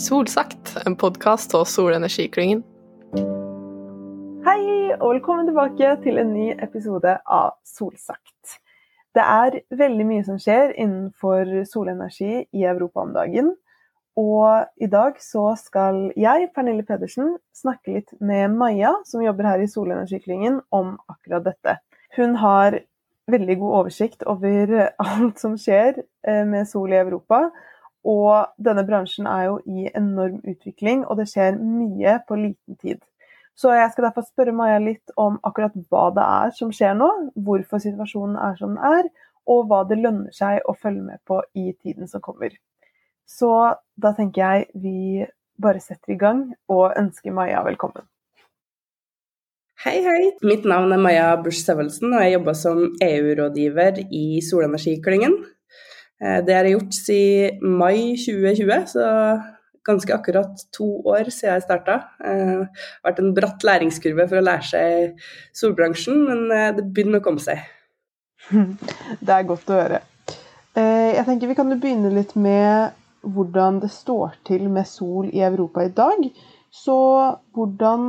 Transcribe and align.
Solsagt, 0.00 0.76
en 0.86 0.94
podkast 0.96 1.52
av 1.54 1.66
Solenergiklyngen. 1.68 2.62
Hei, 4.46 4.62
og 4.96 5.10
velkommen 5.10 5.50
tilbake 5.50 5.90
til 6.00 6.16
en 6.22 6.30
ny 6.32 6.46
episode 6.56 7.18
av 7.28 7.50
Solsagt. 7.68 8.54
Det 9.12 9.20
er 9.20 9.58
veldig 9.76 10.06
mye 10.08 10.22
som 10.24 10.38
skjer 10.40 10.72
innenfor 10.72 11.52
solenergi 11.68 12.46
i 12.48 12.64
Europa 12.64 13.04
om 13.04 13.12
dagen. 13.12 13.50
Og 14.16 14.64
i 14.80 14.88
dag 14.88 15.20
så 15.20 15.50
skal 15.60 16.06
jeg, 16.16 16.48
Pernille 16.56 16.86
Pedersen, 16.88 17.34
snakke 17.52 17.98
litt 17.98 18.14
med 18.24 18.56
Maja, 18.56 18.94
som 19.04 19.20
jobber 19.20 19.50
her 19.50 19.60
i 19.60 19.68
Solenergiklyngen, 19.68 20.62
om 20.72 20.94
akkurat 21.12 21.44
dette. 21.44 21.76
Hun 22.16 22.38
har 22.40 22.78
veldig 23.30 23.58
god 23.60 23.76
oversikt 23.82 24.24
over 24.24 24.78
alt 24.96 25.44
som 25.44 25.60
skjer 25.60 26.00
eh, 26.00 26.46
med 26.48 26.72
sol 26.72 26.96
i 26.96 27.02
Europa. 27.02 27.50
Og 28.08 28.52
denne 28.56 28.84
bransjen 28.88 29.26
er 29.28 29.46
jo 29.50 29.56
i 29.68 29.90
enorm 29.92 30.40
utvikling, 30.48 31.04
og 31.04 31.20
det 31.20 31.28
skjer 31.28 31.58
mye 31.60 32.18
på 32.28 32.38
liten 32.40 32.78
tid. 32.80 33.02
Så 33.60 33.74
jeg 33.76 33.90
skal 33.92 34.06
derfor 34.06 34.24
spørre 34.24 34.54
Maja 34.56 34.78
litt 34.80 35.12
om 35.20 35.36
akkurat 35.44 35.74
hva 35.90 36.06
det 36.16 36.24
er 36.24 36.54
som 36.56 36.70
skjer 36.72 36.94
nå, 36.96 37.10
hvorfor 37.44 37.82
situasjonen 37.82 38.38
er 38.40 38.56
som 38.56 38.72
den 38.76 38.86
er, 38.88 39.10
og 39.50 39.66
hva 39.68 39.82
det 39.88 39.98
lønner 40.00 40.32
seg 40.32 40.62
å 40.68 40.76
følge 40.78 41.04
med 41.04 41.20
på 41.28 41.42
i 41.58 41.72
tiden 41.74 42.08
som 42.08 42.24
kommer. 42.24 42.54
Så 43.28 43.50
da 44.00 44.14
tenker 44.16 44.40
jeg 44.40 44.80
vi 44.80 45.26
bare 45.60 45.82
setter 45.82 46.14
i 46.14 46.18
gang 46.20 46.46
og 46.72 46.96
ønsker 46.96 47.34
Maja 47.36 47.60
velkommen. 47.66 48.06
Hei, 49.80 50.00
hei. 50.04 50.32
Mitt 50.44 50.66
navn 50.68 50.92
er 50.92 51.00
Maja 51.00 51.28
Busch 51.40 51.62
Sevelsen, 51.64 52.12
og 52.12 52.20
jeg 52.20 52.34
jobber 52.34 52.56
som 52.56 52.82
EU-rådgiver 53.00 54.02
i 54.12 54.24
Solenergiklyngen. 54.44 55.38
Eh, 56.20 56.40
det 56.44 56.54
har 56.54 56.68
jeg 56.68 56.76
gjort 56.76 56.96
siden 56.96 57.76
mai 57.80 58.12
2020, 58.20 58.84
så 58.92 59.06
ganske 59.88 60.12
akkurat 60.14 60.64
to 60.76 60.88
år 61.08 61.30
siden 61.32 61.56
jeg 61.56 61.64
starta. 61.64 61.96
Det 62.20 62.34
eh, 62.34 62.52
har 62.60 63.08
vært 63.08 63.22
en 63.22 63.34
bratt 63.36 63.64
læringskurve 63.64 64.28
for 64.28 64.40
å 64.40 64.44
lære 64.44 64.68
seg 64.68 65.26
solbransjen, 65.56 66.20
men 66.28 66.44
eh, 66.52 66.70
det 66.76 66.86
begynner 66.92 67.22
å 67.22 67.24
komme 67.24 67.42
seg. 67.44 67.64
Det 69.24 69.34
er 69.34 69.44
godt 69.48 69.68
å 69.70 69.76
høre. 69.76 69.98
Jeg 70.80 71.22
tenker 71.26 71.50
Vi 71.50 71.54
kan 71.58 71.72
begynne 71.82 72.12
litt 72.14 72.30
med 72.38 72.94
hvordan 73.20 73.80
det 73.82 73.90
står 73.92 74.38
til 74.48 74.68
med 74.72 74.88
sol 74.88 75.28
i 75.28 75.42
Europa 75.44 75.82
i 75.84 75.90
dag. 75.92 76.24
Så 76.72 76.96
hvordan, 77.52 78.02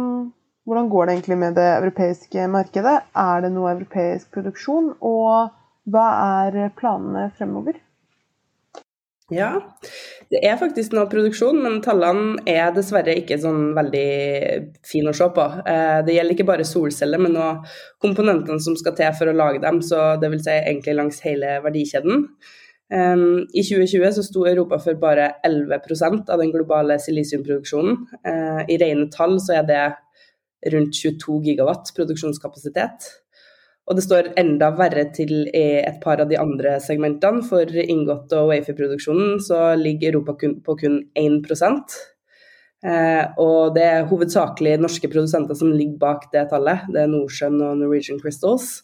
hvordan 0.63 0.89
går 0.93 1.05
det 1.05 1.15
egentlig 1.17 1.39
med 1.41 1.57
det 1.59 1.67
europeiske 1.73 2.47
markedet? 2.53 2.95
Er 3.17 3.43
det 3.43 3.51
noe 3.51 3.73
europeisk 3.73 4.31
produksjon? 4.37 4.93
Og 5.01 5.51
hva 5.91 6.07
er 6.45 6.71
planene 6.77 7.27
fremover? 7.35 7.81
Ja, 9.31 9.51
det 10.31 10.41
er 10.43 10.57
faktisk 10.59 10.91
noe 10.91 11.07
produksjon, 11.11 11.61
men 11.63 11.77
tallene 11.83 12.41
er 12.49 12.73
dessverre 12.75 13.13
ikke 13.15 13.37
sånn 13.39 13.69
veldig 13.77 14.07
fine 14.87 15.13
å 15.13 15.15
se 15.15 15.27
på. 15.31 15.45
Eh, 15.71 15.99
det 16.07 16.17
gjelder 16.17 16.35
ikke 16.35 16.47
bare 16.49 16.67
solceller, 16.67 17.21
men 17.21 17.37
òg 17.39 17.69
komponentene 18.03 18.59
som 18.63 18.75
skal 18.79 18.97
til 18.97 19.13
for 19.15 19.31
å 19.31 19.35
lage 19.35 19.63
dem, 19.63 19.79
så 19.87 20.17
det 20.19 20.33
vil 20.33 20.43
si 20.43 20.51
egentlig 20.57 20.97
langs 20.99 21.23
hele 21.23 21.61
verdikjeden. 21.63 22.27
Um, 22.91 23.45
I 23.55 23.63
2020 23.63 24.17
så 24.17 24.23
sto 24.27 24.43
Europa 24.49 24.81
for 24.83 24.99
bare 24.99 25.29
11% 25.47 26.27
av 26.27 26.41
den 26.43 26.51
globale 26.51 26.97
silisiumproduksjonen. 26.99 28.01
Uh, 28.27 28.65
I 28.67 28.79
rene 28.81 29.07
tall 29.13 29.37
så 29.39 29.61
er 29.61 29.67
det 29.69 29.83
rundt 30.75 30.99
22 30.99 31.39
gigawatt 31.47 31.93
produksjonskapasitet. 31.95 33.07
Og 33.89 33.97
det 33.97 34.05
står 34.05 34.31
enda 34.39 34.69
verre 34.77 35.07
til 35.15 35.47
i 35.49 35.65
et 35.81 35.99
par 36.03 36.21
av 36.21 36.29
de 36.29 36.37
andre 36.39 36.77
segmentene. 36.83 37.43
For 37.47 37.65
ingot- 37.65 38.33
og 38.37 38.51
Wafer-produksjonen 38.51 39.39
så 39.43 39.73
ligger 39.79 40.13
Europa 40.13 40.35
på 40.37 40.77
kun 40.83 40.99
1 41.15 41.49
eh, 42.85 43.25
Og 43.37 43.73
det 43.75 43.83
er 43.83 44.07
hovedsakelig 44.07 44.77
norske 44.79 45.09
produsenter 45.09 45.55
som 45.55 45.71
ligger 45.71 45.97
bak 45.97 46.31
det 46.31 46.49
tallet. 46.49 46.85
Det 46.93 47.01
er 47.01 47.07
Norcem 47.07 47.61
og 47.61 47.77
Norwegian 47.77 48.21
Crystals. 48.21 48.83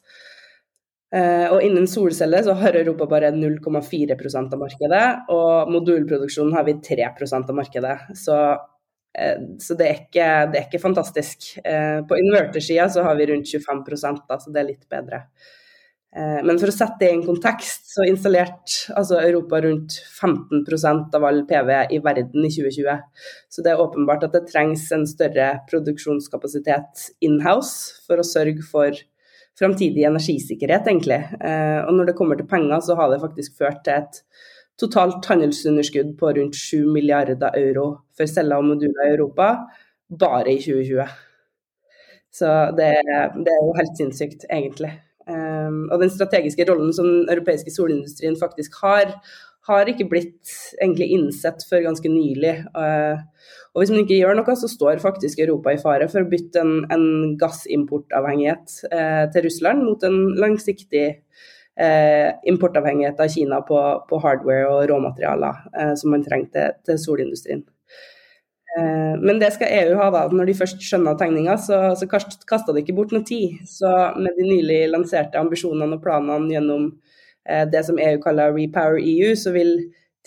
Eh, 1.15 1.47
og 1.53 1.61
innen 1.63 1.87
solceller 1.87 2.43
så 2.43 2.55
har 2.59 2.75
Europa 2.75 3.05
bare 3.07 3.31
0,4% 3.31 4.53
av 4.53 4.59
markedet, 4.59 5.05
og 5.31 5.69
modulproduksjonen 5.71 6.55
har 6.57 6.65
vi 6.67 6.75
3% 6.83 7.53
av 7.53 7.55
markedet. 7.55 7.95
Så, 8.19 8.35
så 9.59 9.73
det, 9.77 9.85
er 9.85 10.01
ikke, 10.01 10.25
det, 10.51 10.59
er 10.59 10.65
ikke, 10.67 10.81
fantastisk. 10.83 11.53
På 11.63 12.09
på 12.11 12.19
invertersida 12.21 12.89
så 12.93 13.05
har 13.05 13.15
vi 13.17 13.25
rundt 13.31 13.49
25 13.49 14.19
da, 14.27 14.37
så 14.37 14.51
det 14.53 14.61
er 14.61 14.67
litt 14.67 14.85
bedre. 14.91 15.23
men 16.17 16.57
for 16.57 16.69
å 16.69 16.75
sette 16.75 17.01
det 17.01 17.09
i 17.09 17.15
en 17.15 17.25
kontekst, 17.25 17.89
så 17.95 18.05
installerte 18.07 18.93
altså 18.97 19.19
Europa 19.19 19.59
rundt 19.65 19.97
15% 20.21 21.17
av 21.17 21.27
all 21.29 21.43
PV 21.49 21.73
i 21.97 21.99
verden 22.05 22.45
i 22.45 22.53
2020. 22.53 23.01
Så 23.49 23.65
det 23.65 23.73
er 23.73 23.83
åpenbart 23.83 24.25
at 24.29 24.37
det 24.37 24.45
trengs 24.51 24.85
en 24.95 25.05
større 25.09 25.49
produksjonskapasitet 25.69 27.09
inhouse 27.25 28.01
for 28.07 28.21
å 28.21 28.25
sørge 28.25 28.65
for 28.69 28.97
framtidig 29.57 30.05
energisikkerhet, 30.05 30.87
egentlig. 30.91 31.19
Eh, 31.41 31.79
og 31.83 31.95
når 31.97 32.11
det 32.11 32.17
kommer 32.17 32.37
til 32.37 32.49
penger, 32.49 32.79
så 32.85 32.97
har 32.99 33.11
det 33.11 33.21
faktisk 33.23 33.57
ført 33.57 33.83
til 33.85 33.97
et 33.97 34.21
totalt 34.77 35.25
handelsunderskudd 35.25 36.13
på 36.19 36.33
rundt 36.37 36.57
7 36.57 36.85
milliarder 36.93 37.55
euro 37.57 37.87
for 38.17 38.29
celler 38.29 38.61
og 38.61 38.69
moduler 38.71 39.07
i 39.07 39.15
Europa 39.15 39.49
bare 40.07 40.53
i 40.53 40.59
2020. 40.61 41.07
Så 42.37 42.53
det, 42.77 42.93
det 43.43 43.53
er 43.53 43.65
jo 43.65 43.75
helt 43.77 43.99
sinnssykt, 43.99 44.45
egentlig. 44.53 44.93
Um, 45.27 45.87
og 45.91 45.99
den 45.99 46.11
strategiske 46.13 46.63
rollen 46.69 46.93
som 46.95 47.07
den 47.07 47.29
europeiske 47.33 47.73
solindustrien 47.73 48.37
faktisk 48.39 48.77
har, 48.83 49.15
har 49.67 49.89
ikke 49.91 50.07
blitt 50.07 50.53
egentlig 50.77 51.09
innsett 51.17 51.65
før 51.67 51.83
ganske 51.89 52.11
nylig. 52.11 52.53
Uh, 52.77 53.19
og 53.73 53.81
hvis 53.81 53.91
man 53.91 54.05
ikke 54.05 54.21
gjør 54.21 54.37
noe, 54.39 54.55
så 54.59 54.69
står 54.71 55.01
faktisk 55.03 55.41
Europa 55.43 55.73
i 55.73 55.81
fare 55.81 56.07
for 56.11 56.23
å 56.23 56.29
bytte 56.31 56.63
en, 56.63 56.85
en 56.93 57.35
gassimportavhengighet 57.41 58.77
uh, 58.93 59.25
til 59.33 59.47
Russland 59.49 59.83
mot 59.87 60.05
en 60.07 60.21
langsiktig 60.39 61.07
eh, 61.79 62.33
importavhengighet 62.49 63.19
av 63.19 63.31
Kina 63.33 63.61
på, 63.65 63.79
på 64.09 64.19
hardware 64.23 64.67
og 64.69 64.85
råmaterialer 64.91 65.65
eh, 65.73 65.93
som 65.99 66.13
man 66.13 66.25
trenger 66.25 66.53
til, 66.53 66.77
til 66.87 67.01
solindustrien. 67.01 67.65
Eh, 68.77 69.13
men 69.21 69.39
det 69.39 69.51
skal 69.55 69.73
EU 69.73 69.97
ha, 69.99 70.09
da. 70.13 70.23
Når 70.33 70.49
de 70.49 70.57
først 70.59 70.83
skjønner 70.83 71.17
tegninga, 71.19 71.57
så, 71.61 71.81
så 71.97 72.09
kasta 72.09 72.73
det 72.73 72.83
ikke 72.83 72.97
bort 72.97 73.13
noe 73.15 73.25
tid. 73.27 73.61
Så 73.69 73.91
med 74.17 74.37
de 74.37 74.47
nylig 74.47 74.83
lanserte 74.91 75.39
ambisjonene 75.41 75.97
og 75.97 76.03
planene 76.03 76.51
gjennom 76.53 76.89
eh, 77.47 77.65
det 77.71 77.85
som 77.87 78.01
EU 78.01 78.19
kaller 78.23 78.55
Repower 78.57 79.01
EU, 79.01 79.33
så 79.39 79.55
vil 79.55 79.77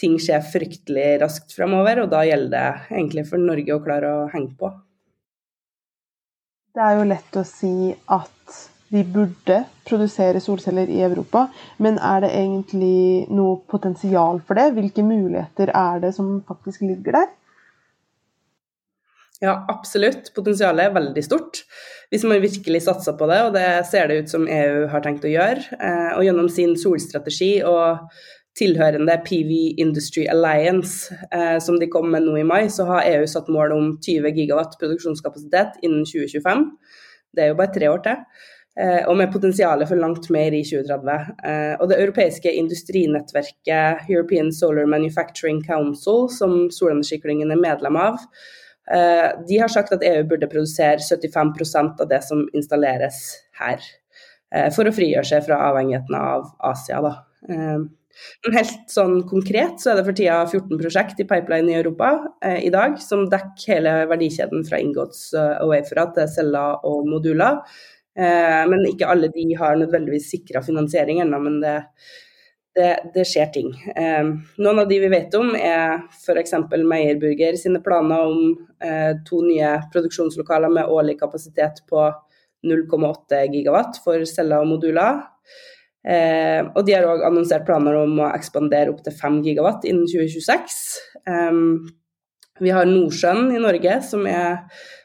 ting 0.00 0.16
skje 0.22 0.38
fryktelig 0.40 1.18
raskt 1.20 1.52
fremover, 1.52 2.04
og 2.04 2.12
da 2.14 2.22
gjelder 2.24 2.54
det 2.54 2.96
egentlig 2.96 3.26
for 3.28 3.42
Norge 3.42 3.74
å 3.76 3.82
klare 3.84 4.12
å 4.22 4.28
henge 4.32 4.54
på. 4.56 4.70
Det 6.70 6.82
er 6.86 6.96
jo 6.96 7.08
lett 7.10 7.36
å 7.36 7.42
si 7.44 7.74
at 8.14 8.60
vi 8.90 9.04
burde 9.06 9.60
produsere 9.86 10.40
solceller 10.42 10.90
i 10.90 11.02
Europa, 11.06 11.46
men 11.78 11.98
er 12.02 12.24
det 12.24 12.30
egentlig 12.34 13.28
noe 13.30 13.60
potensial 13.70 14.40
for 14.46 14.58
det? 14.58 14.72
Hvilke 14.74 15.04
muligheter 15.06 15.70
er 15.70 16.02
det 16.02 16.14
som 16.16 16.40
faktisk 16.48 16.82
ligger 16.82 17.20
der? 17.20 17.30
Ja, 19.40 19.54
absolutt. 19.72 20.34
Potensialet 20.36 20.88
er 20.88 20.98
veldig 20.98 21.22
stort 21.24 21.62
hvis 22.10 22.26
man 22.26 22.42
virkelig 22.42 22.82
satser 22.82 23.14
på 23.16 23.28
det, 23.30 23.38
og 23.46 23.54
det 23.54 23.86
ser 23.86 24.10
det 24.10 24.18
ut 24.24 24.32
som 24.32 24.48
EU 24.50 24.88
har 24.90 25.02
tenkt 25.04 25.24
å 25.24 25.30
gjøre. 25.30 25.62
Eh, 25.78 26.10
og 26.16 26.24
gjennom 26.26 26.48
sin 26.50 26.74
solstrategi 26.76 27.60
og 27.62 28.10
tilhørende 28.58 29.14
PV 29.24 29.78
Industry 29.80 30.26
Alliance, 30.28 31.14
eh, 31.30 31.58
som 31.62 31.78
de 31.78 31.86
kom 31.88 32.10
med 32.10 32.26
nå 32.26 32.34
i 32.40 32.44
mai, 32.44 32.64
så 32.66 32.88
har 32.90 33.06
EU 33.12 33.28
satt 33.30 33.48
mål 33.48 33.76
om 33.76 33.92
20 34.02 34.34
gigawatt 34.34 34.74
produksjonskapasitet 34.82 35.78
innen 35.86 36.02
2025. 36.02 36.66
Det 37.30 37.44
er 37.44 37.52
jo 37.52 37.60
bare 37.62 37.74
tre 37.78 37.88
år 37.94 38.02
til. 38.04 38.24
Eh, 38.78 39.02
og 39.10 39.16
med 39.18 39.32
potensial 39.32 39.82
for 39.82 39.98
langt 39.98 40.28
mer 40.30 40.54
i 40.54 40.62
2030. 40.62 41.30
Eh, 41.42 41.74
og 41.80 41.90
det 41.90 41.98
europeiske 41.98 42.52
industrinettverket 42.54 44.06
European 44.08 44.52
Solar 44.54 44.86
Manufacturing 44.86 45.58
Council, 45.66 46.28
som 46.30 46.68
Solenergiklyngen 46.70 47.50
er 47.50 47.60
medlem 47.60 47.98
av, 47.98 48.20
eh, 48.94 49.28
de 49.48 49.58
har 49.58 49.68
sagt 49.68 49.92
at 49.92 50.04
EU 50.06 50.22
burde 50.24 50.50
produsere 50.50 51.02
75% 51.02 52.00
av 52.00 52.08
det 52.08 52.22
som 52.24 52.46
installeres 52.54 53.40
her. 53.58 53.80
For 54.74 54.82
å 54.82 54.90
frigjøre 54.90 55.22
seg 55.22 55.44
fra 55.46 55.60
avhengigheten 55.70 56.14
av 56.18 56.48
Asia. 56.58 57.00
da. 57.00 57.12
Men 57.46 58.56
helt 58.56 58.90
sånn 58.90 59.22
konkret 59.28 59.78
så 59.78 59.92
er 59.92 60.00
det 60.00 60.06
for 60.08 60.12
tida 60.18 60.40
14 60.42 60.80
prosjekt 60.80 61.20
i 61.20 61.26
pipeline 61.28 61.70
i 61.70 61.76
Europa 61.78 62.10
eh, 62.42 62.66
i 62.66 62.70
dag 62.74 62.98
som 62.98 63.28
dekker 63.30 63.76
hele 63.76 63.92
verdikjeden 64.10 64.66
fra 64.66 64.80
ingots 64.82 65.32
og 65.38 65.70
wafera 65.70 66.08
til 66.16 66.28
celler 66.34 66.84
og 66.84 67.06
moduler. 67.06 67.62
Eh, 68.20 68.62
men 68.68 68.88
ikke 68.88 69.08
alle 69.08 69.30
de 69.32 69.46
har 69.56 69.78
nødvendigvis 69.80 70.28
sikra 70.34 70.62
finansiering 70.64 71.22
ennå, 71.22 71.38
men 71.40 71.60
det, 71.62 71.76
det, 72.76 72.90
det, 73.14 73.24
skjer 73.28 73.52
ting. 73.54 73.70
Eh, 73.96 74.32
noen 74.60 74.82
av 74.82 74.90
de 74.90 74.98
vi 75.02 75.10
vet 75.12 75.34
om 75.38 75.54
er 75.56 76.02
f.eks. 76.12 76.56
Meierburger 76.76 77.56
sine 77.60 77.80
planer 77.84 78.26
om 78.28 78.42
eh, 78.84 79.12
to 79.28 79.42
nye 79.46 79.76
produksjonslokaler 79.94 80.72
med 80.76 80.92
årlig 80.92 81.16
kapasitet 81.22 81.84
på 81.90 82.08
0,8 82.66 83.44
gigawatt 83.54 84.02
for 84.04 84.26
celler 84.28 84.64
og 84.64 84.74
moduler. 84.74 85.22
Eh, 86.00 86.60
og 86.64 86.84
de 86.86 86.96
har 86.96 87.08
òg 87.08 87.24
annonsert 87.28 87.66
planer 87.68 87.98
om 88.00 88.20
å 88.24 88.30
ekspandere 88.32 88.92
opp 88.92 89.02
til 89.04 89.16
5 89.16 89.40
gigawatt 89.46 89.88
innen 89.88 90.08
2026. 90.10 90.78
Eh, 91.28 91.64
Vi 92.60 92.68
har 92.76 92.84
Nordsjøen 92.84 93.54
i 93.56 93.60
Norge, 93.62 93.94
som 94.04 94.26
er 94.28 94.58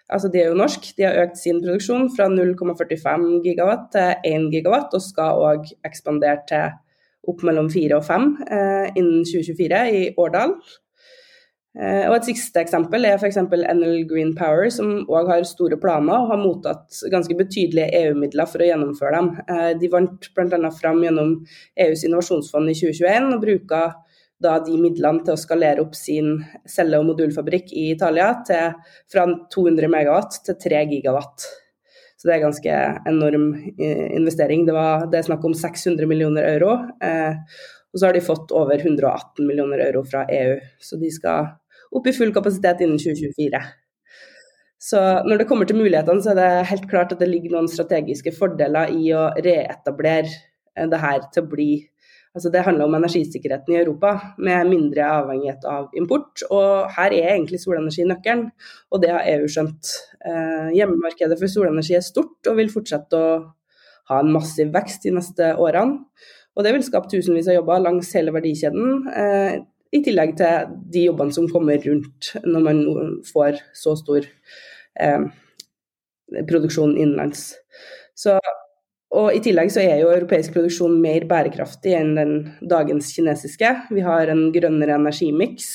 altså 0.10 0.32
de 0.32 0.42
er 0.42 0.50
jo 0.52 0.60
norsk. 0.60 0.92
De 0.98 1.06
har 1.08 1.20
økt 1.26 1.38
sin 1.42 1.62
produksjon 1.64 2.10
fra 2.16 2.30
0,45 2.32 3.28
gigawatt 3.46 3.92
til 3.96 4.32
1 4.32 4.50
gigawatt, 4.54 4.96
og 4.96 5.04
skal 5.04 5.46
òg 5.52 5.70
ekspandere 5.88 6.42
til 6.50 6.82
opp 7.30 7.46
mellom 7.46 7.70
4 7.74 7.98
og 7.98 8.06
5 8.06 8.26
eh, 8.46 8.90
innen 9.00 9.24
2024 9.26 9.86
i 9.92 10.02
Årdal. 10.22 10.58
Eh, 11.76 12.06
og 12.08 12.16
Et 12.16 12.30
siste 12.30 12.62
eksempel 12.62 13.04
er 13.04 13.18
f.eks. 13.20 13.42
NL 13.52 14.06
Green 14.08 14.32
Power, 14.38 14.70
som 14.72 14.94
òg 15.12 15.32
har 15.34 15.48
store 15.48 15.80
planer 15.82 16.16
og 16.16 16.32
har 16.32 16.40
mottatt 16.40 17.02
ganske 17.12 17.36
betydelige 17.36 17.90
EU-midler 18.06 18.48
for 18.48 18.64
å 18.64 18.70
gjennomføre 18.70 19.20
dem. 19.20 19.32
Eh, 19.50 19.72
de 19.82 19.92
vant 19.92 20.30
bl.a. 20.38 20.72
fram 20.78 21.04
gjennom 21.04 21.36
EUs 21.88 22.06
innovasjonsfond 22.08 22.72
i 22.72 22.78
2021 22.80 23.34
og 23.36 23.44
bruker 23.44 23.98
da 24.46 24.56
de 24.64 24.78
midlene 24.80 25.26
til 25.26 25.36
å 25.36 25.42
skalere 25.42 25.84
opp 25.84 25.98
sin 25.98 26.38
celle- 26.70 27.02
og 27.02 27.10
modulfabrikk 27.10 27.74
i 27.74 27.90
Italia 27.92 28.32
til, 28.48 28.74
fra 29.12 29.28
200 29.52 29.92
megawatt 29.92 30.44
til 30.46 30.60
3 30.62 30.84
gigawatt. 30.94 31.48
Så 32.16 32.30
det 32.30 32.36
er 32.38 32.46
ganske 32.46 32.76
enorm 33.10 33.50
eh, 33.78 34.08
investering. 34.16 34.64
Det, 34.66 34.74
var, 34.74 35.08
det 35.12 35.20
er 35.20 35.28
snakk 35.28 35.44
om 35.46 35.54
600 35.58 36.08
millioner 36.10 36.48
euro. 36.56 36.78
Eh, 37.04 37.36
og 37.94 38.00
så 38.00 38.08
har 38.08 38.16
de 38.16 38.24
fått 38.24 38.54
over 38.56 38.80
118 38.80 39.46
millioner 39.48 39.84
euro 39.86 40.04
fra 40.08 40.24
EU. 40.32 40.56
Så 40.82 40.98
de 41.02 41.12
skal 41.14 41.52
opp 41.96 42.08
i 42.08 42.14
full 42.16 42.34
kapasitet 42.36 42.82
innen 42.84 42.98
2024. 43.00 43.62
Så 44.86 45.02
når 45.26 45.42
det 45.42 45.48
kommer 45.50 45.70
til 45.70 45.80
mulighetene, 45.80 46.22
så 46.22 46.34
er 46.34 46.40
det 46.40 46.68
helt 46.72 46.90
klart 46.92 47.14
at 47.16 47.22
det 47.22 47.30
ligger 47.32 47.56
noen 47.56 47.70
strategiske 47.72 48.34
fordeler 48.36 48.92
i 48.94 49.10
å 49.16 49.28
reetablere 49.38 50.28
eh, 50.30 50.90
det 50.92 51.02
her 51.04 51.24
til 51.30 51.46
å 51.46 51.52
bli 51.52 51.70
Altså 52.36 52.52
det 52.52 52.66
handler 52.66 52.90
om 52.90 52.96
energisikkerheten 52.98 53.72
i 53.72 53.78
Europa, 53.80 54.12
med 54.44 54.68
mindre 54.68 55.06
avhengighet 55.08 55.64
av 55.72 55.94
import. 55.96 56.44
Og 56.52 56.90
her 56.98 57.14
er 57.16 57.30
egentlig 57.38 57.62
solenergi 57.64 58.04
nøkkelen, 58.08 58.50
og 58.92 59.04
det 59.04 59.14
har 59.14 59.30
EU 59.38 59.46
skjønt. 59.48 59.94
Eh, 60.20 60.74
hjemmemarkedet 60.76 61.38
for 61.40 61.52
solenergi 61.52 61.96
er 61.96 62.04
stort 62.04 62.50
og 62.52 62.58
vil 62.60 62.74
fortsette 62.74 63.16
å 63.16 63.30
ha 64.12 64.20
en 64.20 64.34
massiv 64.36 64.74
vekst 64.76 65.08
de 65.08 65.16
neste 65.16 65.54
årene. 65.56 66.04
Og 66.56 66.68
det 66.68 66.76
vil 66.76 66.84
skape 66.88 67.12
tusenvis 67.12 67.48
av 67.52 67.58
jobber 67.58 67.82
langs 67.84 68.12
hele 68.16 68.36
verdikjeden, 68.36 69.08
eh, 69.16 69.56
i 69.96 70.04
tillegg 70.04 70.36
til 70.36 70.76
de 70.92 71.06
jobbene 71.08 71.32
som 71.32 71.48
kommer 71.48 71.80
rundt 71.88 72.34
når 72.44 72.64
man 72.68 72.80
får 73.32 73.62
så 73.76 73.96
stor 73.96 74.28
eh, 75.00 75.26
produksjon 76.50 76.98
innenlands. 76.98 77.54
Så 78.16 78.36
og 79.16 79.36
I 79.36 79.42
tillegg 79.44 79.72
så 79.72 79.84
er 79.84 80.02
jo 80.02 80.12
europeisk 80.12 80.56
produksjon 80.56 80.98
mer 81.02 81.24
bærekraftig 81.30 81.94
enn 81.96 82.16
den 82.18 82.34
dagens 82.68 83.14
kinesiske. 83.16 83.72
Vi 83.96 84.04
har 84.04 84.32
en 84.32 84.50
grønnere 84.56 84.98
energimiks. 85.00 85.70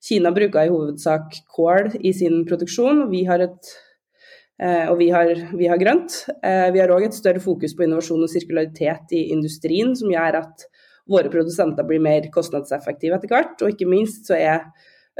Kina 0.00 0.32
bruker 0.34 0.66
i 0.66 0.72
hovedsak 0.72 1.36
kål 1.52 1.92
i 2.00 2.12
sin 2.16 2.42
produksjon, 2.48 3.04
og 3.04 3.12
vi 3.12 3.22
har, 3.28 3.44
et, 3.44 3.72
eh, 4.58 4.88
og 4.88 4.96
vi 4.98 5.10
har, 5.12 5.34
vi 5.52 5.68
har 5.68 5.80
grønt. 5.80 6.22
Eh, 6.42 6.70
vi 6.72 6.80
har 6.80 6.90
òg 6.90 7.06
et 7.06 7.18
større 7.18 7.42
fokus 7.44 7.76
på 7.76 7.84
innovasjon 7.84 8.24
og 8.24 8.32
sirkularitet 8.32 9.12
i 9.12 9.26
industrien, 9.34 9.92
som 9.94 10.10
gjør 10.10 10.40
at 10.40 10.66
våre 11.10 11.30
produsenter 11.30 11.86
blir 11.86 12.00
mer 12.02 12.30
kostnadseffektive 12.32 13.18
etter 13.18 13.30
hvert. 13.30 13.60
Og 13.60 13.74
ikke 13.74 13.90
minst 13.90 14.26
så 14.30 14.38
er 14.38 14.64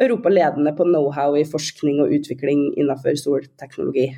Europa 0.00 0.32
ledende 0.32 0.72
på 0.76 0.86
know-how 0.88 1.36
i 1.36 1.44
forskning 1.44 2.00
og 2.00 2.14
utvikling 2.16 2.70
innenfor 2.78 3.18
solteknologi. 3.20 4.08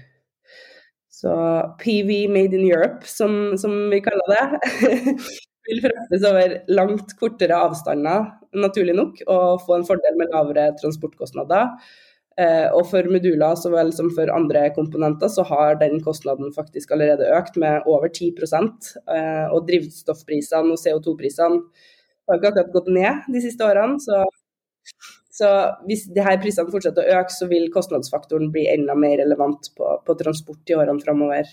Så 1.22 1.32
PV 1.78 2.28
Made 2.34 2.56
in 2.56 2.66
Europe, 2.66 3.06
som, 3.06 3.54
som 3.58 3.74
vi 3.90 4.00
kaller 4.02 4.32
det, 4.32 4.70
vil 5.68 5.82
fraktes 5.84 6.24
over 6.26 6.54
langt 6.74 7.12
kortere 7.20 7.58
avstander, 7.68 8.24
naturlig 8.58 8.96
nok, 8.98 9.20
og 9.30 9.62
få 9.66 9.76
en 9.78 9.86
fordel 9.86 10.18
med 10.18 10.32
lavere 10.34 10.72
transportkostnader. 10.80 11.70
Eh, 12.40 12.66
og 12.72 12.86
for 12.88 13.06
moduler 13.12 13.54
så 13.60 13.70
vel 13.70 13.92
som 13.94 14.08
for 14.16 14.30
andre 14.32 14.64
komponenter 14.74 15.28
så 15.28 15.44
har 15.46 15.76
den 15.82 15.98
kostnaden 16.02 16.50
faktisk 16.56 16.94
allerede 16.96 17.28
økt 17.36 17.58
med 17.60 17.84
over 17.86 18.08
10 18.08 18.32
eh, 18.32 19.46
Og 19.52 19.66
drivstoffprisene 19.68 20.72
og 20.72 20.80
CO2-prisene 20.80 21.60
har 22.26 22.40
ikke 22.40 22.54
akkurat 22.54 22.72
gått 22.72 22.88
ned 22.88 23.28
de 23.34 23.44
siste 23.44 23.66
årene. 23.66 24.00
så 24.00 24.24
så 25.42 25.50
hvis 25.88 26.06
de 26.14 26.22
her 26.22 26.38
prisene 26.42 26.70
fortsetter 26.70 27.04
å 27.04 27.18
øke, 27.18 27.34
så 27.34 27.50
vil 27.50 27.68
kostnadsfaktoren 27.74 28.52
bli 28.54 28.68
enda 28.70 28.94
mer 28.98 29.18
relevant 29.20 29.72
på, 29.76 29.90
på 30.06 30.18
transport 30.20 30.70
i 30.70 30.78
årene 30.78 31.02
framover. 31.02 31.50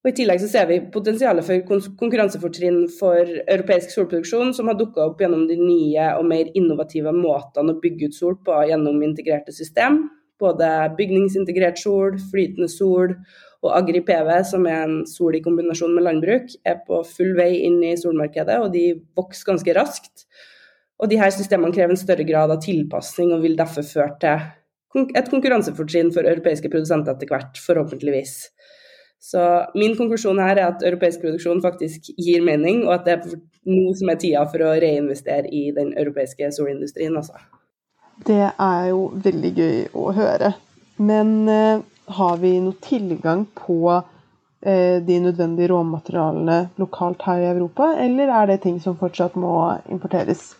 Og 0.00 0.08
I 0.08 0.14
tillegg 0.16 0.40
så 0.40 0.48
ser 0.48 0.68
vi 0.70 0.78
potensialet 0.92 1.44
for 1.44 1.82
konkurransefortrinn 2.00 2.86
for 2.96 3.20
europeisk 3.20 3.92
solproduksjon, 3.92 4.54
som 4.56 4.70
har 4.70 4.78
dukka 4.78 5.04
opp 5.10 5.20
gjennom 5.20 5.44
de 5.48 5.58
nye 5.60 6.06
og 6.16 6.24
mer 6.30 6.48
innovative 6.56 7.12
måtene 7.12 7.74
å 7.74 7.82
bygge 7.82 8.08
ut 8.08 8.16
sol 8.16 8.38
på 8.46 8.62
gjennom 8.70 9.02
integrerte 9.04 9.52
system. 9.52 10.06
Både 10.40 10.70
bygningsintegrert 10.96 11.76
sol, 11.82 12.16
flytende 12.30 12.70
sol 12.72 13.12
og 13.60 13.74
Agri-PV, 13.76 14.30
som 14.48 14.64
er 14.70 14.86
en 14.86 15.02
sol 15.08 15.36
i 15.36 15.42
kombinasjon 15.44 15.92
med 15.92 16.06
landbruk, 16.06 16.48
er 16.64 16.80
på 16.86 17.02
full 17.04 17.34
vei 17.36 17.50
inn 17.66 17.82
i 17.84 17.92
solmarkedet, 18.00 18.56
og 18.56 18.72
de 18.72 18.86
vokser 19.20 19.52
ganske 19.52 19.76
raskt. 19.76 20.24
Og 21.00 21.08
de 21.08 21.18
her 21.20 21.32
systemene 21.32 21.72
krever 21.72 21.94
en 21.94 22.00
større 22.00 22.26
grad 22.28 22.52
av 22.52 22.60
tilpasning 22.64 23.32
og 23.32 23.44
vil 23.44 23.56
derfor 23.58 23.86
føre 23.86 24.16
til 24.20 25.06
et 25.16 25.30
konkurransefortrinn 25.30 26.10
for 26.12 26.26
europeiske 26.26 26.68
produsenter 26.72 27.14
etter 27.14 27.30
hvert, 27.30 27.60
forhåpentligvis. 27.62 28.34
Så 29.20 29.40
min 29.76 29.94
konklusjon 29.98 30.40
her 30.40 30.56
er 30.56 30.66
at 30.70 30.84
europeisk 30.86 31.22
produksjon 31.22 31.60
faktisk 31.62 32.08
gir 32.16 32.44
mening, 32.44 32.86
og 32.86 32.94
at 32.96 33.06
det 33.06 33.16
er 33.16 33.40
nå 33.68 33.92
som 33.96 34.10
er 34.10 34.20
tida 34.20 34.46
for 34.48 34.64
å 34.64 34.76
reinvestere 34.80 35.50
i 35.52 35.68
den 35.76 35.92
europeiske 36.00 36.48
solindustrien. 36.56 37.16
Altså. 37.20 37.36
Det 38.26 38.46
er 38.48 38.86
jo 38.90 39.10
veldig 39.24 39.50
gøy 39.56 39.82
å 39.96 40.06
høre. 40.16 40.54
Men 41.00 41.36
eh, 41.52 41.84
har 42.16 42.40
vi 42.40 42.54
noe 42.64 42.80
tilgang 42.84 43.44
på 43.56 43.80
eh, 43.92 44.98
de 45.04 45.20
nødvendige 45.28 45.70
råmaterialene 45.72 46.62
lokalt 46.80 47.28
her 47.28 47.44
i 47.44 47.52
Europa, 47.52 47.92
eller 48.00 48.32
er 48.40 48.50
det 48.50 48.62
ting 48.64 48.80
som 48.80 48.98
fortsatt 49.00 49.36
må 49.40 49.54
importeres? 49.92 50.50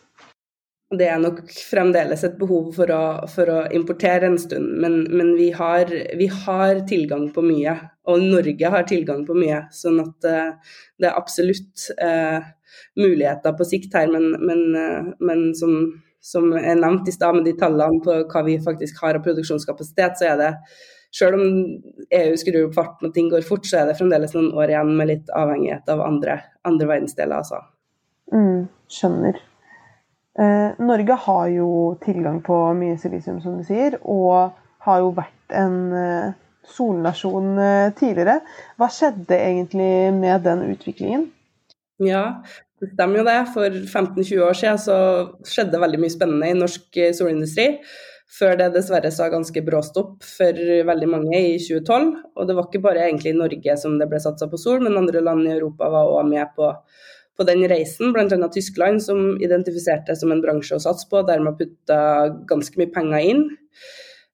Det 0.98 1.06
er 1.06 1.20
nok 1.22 1.44
fremdeles 1.54 2.24
et 2.26 2.38
behov 2.38 2.72
for 2.74 2.90
å, 2.90 3.02
for 3.30 3.50
å 3.52 3.58
importere 3.76 4.26
en 4.26 4.38
stund, 4.42 4.72
men, 4.82 5.04
men 5.14 5.36
vi, 5.38 5.50
har, 5.54 5.90
vi, 6.18 6.26
har, 6.44 6.80
tilgang 6.90 7.28
på 7.34 7.44
mye. 7.46 7.76
Og 8.10 8.24
Norge 8.24 8.70
har 8.74 8.86
tilgang 8.90 9.22
på 9.26 9.36
mye, 9.38 9.62
sånn 9.74 10.00
at 10.02 10.26
uh, 10.26 10.78
det 10.98 11.06
er 11.06 11.18
absolutt 11.18 11.84
uh, 12.02 12.42
muligheter 12.98 13.54
på 13.54 13.66
sikt 13.70 13.94
her. 13.94 14.10
Men, 14.10 14.32
men, 14.42 14.64
uh, 14.74 15.12
men 15.22 15.44
som, 15.58 15.76
som 16.18 16.50
er 16.58 16.80
nevnt 16.80 17.06
i 17.06 17.14
stad, 17.14 17.38
med 17.38 17.46
de 17.46 17.54
tallene 17.60 18.02
på 18.02 18.16
hva 18.32 18.42
vi 18.48 18.56
faktisk 18.64 18.98
har 19.04 19.20
av 19.20 19.22
produksjonskapasitet, 19.28 20.18
så 20.18 20.32
er 20.32 20.40
det 20.42 20.50
selv 21.14 21.38
om 21.38 21.62
EU 22.18 22.34
skrur 22.38 22.64
opp 22.64 22.74
farten 22.80 23.10
og 23.10 23.14
ting 23.14 23.30
går 23.30 23.46
fort, 23.46 23.66
så 23.66 23.84
er 23.84 23.90
det 23.90 23.98
fremdeles 23.98 24.34
noen 24.34 24.50
år 24.58 24.74
igjen 24.74 24.90
med 24.98 25.10
litt 25.12 25.30
avhengighet 25.38 25.94
av 25.94 26.02
andre, 26.02 26.40
andre 26.66 26.90
verdensdeler. 26.90 27.44
Altså. 27.44 27.62
Mm, 28.34 28.66
skjønner. 28.90 29.38
Eh, 30.38 30.78
Norge 30.78 31.16
har 31.26 31.48
jo 31.50 31.70
tilgang 32.04 32.38
på 32.46 32.56
mye 32.78 32.98
silisium, 33.00 33.40
som 33.42 33.58
du 33.58 33.66
sier, 33.66 33.98
og 34.06 34.54
har 34.86 35.02
jo 35.02 35.10
vært 35.16 35.56
en 35.58 35.78
eh, 35.96 36.36
solnasjon 36.70 37.58
eh, 37.58 37.88
tidligere. 37.98 38.38
Hva 38.78 38.90
skjedde 38.94 39.36
egentlig 39.36 39.92
med 40.14 40.46
den 40.46 40.68
utviklingen? 40.70 41.26
Ja, 42.00 42.42
det 42.80 42.92
stemmer 42.94 43.20
jo 43.20 43.26
det. 43.26 43.40
For 43.56 43.74
15-20 43.74 44.46
år 44.46 44.56
siden 44.56 44.80
så 44.80 45.00
skjedde 45.44 45.82
veldig 45.82 46.00
mye 46.00 46.14
spennende 46.14 46.48
i 46.52 46.56
norsk 46.56 47.02
solindustri. 47.18 47.74
Før 48.30 48.54
det 48.54 48.68
dessverre 48.76 49.10
sa 49.10 49.26
ganske 49.26 49.60
bråstopp 49.66 50.22
for 50.22 50.58
veldig 50.86 51.08
mange 51.10 51.34
i 51.34 51.56
2012. 51.58 52.12
Og 52.38 52.46
det 52.46 52.54
var 52.54 52.68
ikke 52.68 52.84
bare 52.84 53.02
egentlig 53.08 53.34
i 53.34 53.40
Norge 53.40 53.74
som 53.82 53.98
det 53.98 54.06
ble 54.08 54.22
satsa 54.22 54.46
på 54.48 54.60
sol, 54.60 54.78
men 54.86 54.96
andre 54.96 55.20
land 55.26 55.48
i 55.48 55.56
Europa 55.56 55.90
var 55.90 56.14
òg 56.14 56.30
med 56.30 56.54
på 56.54 56.70
på 57.38 57.46
den 57.48 57.64
reisen, 57.70 58.12
bl.a. 58.12 58.48
Tyskland, 58.52 59.02
som 59.02 59.34
identifiserte 59.40 60.16
som 60.18 60.32
en 60.34 60.42
bransje 60.44 60.76
å 60.76 60.82
satse 60.82 61.08
på, 61.08 61.22
og 61.22 61.30
dermed 61.30 61.58
putta 61.58 62.00
ganske 62.50 62.80
mye 62.80 62.92
penger 62.92 63.26
inn. 63.32 63.44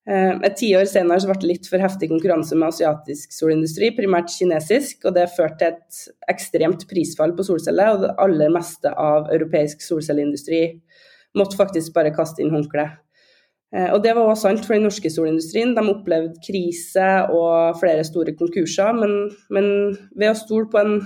Eh, 0.06 0.34
et 0.46 0.58
tiår 0.58 0.86
senere 0.90 1.22
så 1.22 1.30
ble 1.30 1.38
det 1.42 1.50
litt 1.50 1.70
for 1.70 1.82
heftig 1.82 2.10
konkurranse 2.12 2.58
med 2.58 2.70
asiatisk 2.70 3.34
solindustri, 3.34 3.90
primært 3.96 4.30
kinesisk, 4.34 5.02
og 5.08 5.16
det 5.18 5.28
førte 5.34 5.58
til 5.62 5.74
et 5.74 6.30
ekstremt 6.34 6.86
prisfall 6.90 7.34
på 7.36 7.46
solceller, 7.46 7.94
og 7.94 8.04
det 8.04 8.12
aller 8.22 8.54
meste 8.54 8.92
av 8.92 9.32
europeisk 9.34 9.82
solcelleindustri 9.82 10.62
måtte 11.36 11.58
faktisk 11.58 11.94
bare 11.96 12.14
kaste 12.14 12.42
inn 12.42 12.54
håndkleet. 12.54 13.02
Eh, 13.76 13.92
og 13.92 14.00
det 14.04 14.14
var 14.16 14.24
også 14.24 14.48
sant 14.48 14.64
for 14.64 14.76
den 14.76 14.86
norske 14.86 15.10
solindustrien. 15.12 15.74
De 15.76 15.84
opplevde 15.92 16.40
krise 16.44 17.06
og 17.34 17.76
flere 17.80 18.04
store 18.08 18.36
konkurser, 18.38 18.96
men, 18.96 19.16
men 19.52 19.70
ved 20.16 20.32
å 20.32 20.38
stole 20.38 20.70
på 20.72 20.80
en 20.80 20.98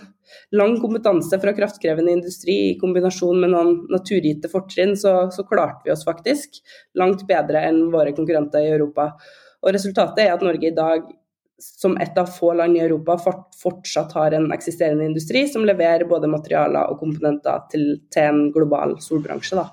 lang 0.54 0.76
kompetanse 0.78 1.38
fra 1.42 1.54
kraftkrevende 1.56 2.12
industri 2.14 2.56
i 2.68 2.74
kombinasjon 2.78 3.40
med 3.42 3.50
noen 3.50 3.72
naturgitte 3.90 4.50
fortrinn, 4.52 4.94
så, 4.98 5.14
så, 5.34 5.42
klarte 5.48 5.88
vi 5.88 5.94
oss 5.94 6.06
faktisk 6.06 6.60
langt 6.98 7.24
bedre 7.26 7.64
enn 7.66 7.88
våre 7.90 8.14
konkurrenter 8.14 8.62
i 8.62 8.74
Europa. 8.76 9.10
Og 9.64 9.74
Resultatet 9.74 10.24
er 10.24 10.36
at 10.36 10.44
Norge 10.46 10.70
i 10.70 10.76
dag, 10.76 11.08
som 11.60 11.96
et 12.00 12.16
av 12.16 12.30
få 12.32 12.54
land 12.56 12.78
i 12.78 12.84
Europa, 12.84 13.18
fortsatt 13.60 14.14
har 14.16 14.36
en 14.36 14.46
eksisterende 14.54 15.10
industri 15.10 15.42
som 15.50 15.66
leverer 15.66 16.06
både 16.08 16.30
materialer 16.30 16.92
og 16.92 17.02
komponenter 17.02 17.66
til, 17.72 17.88
til 18.14 18.30
en 18.30 18.44
global 18.54 18.96
solbransje. 19.02 19.66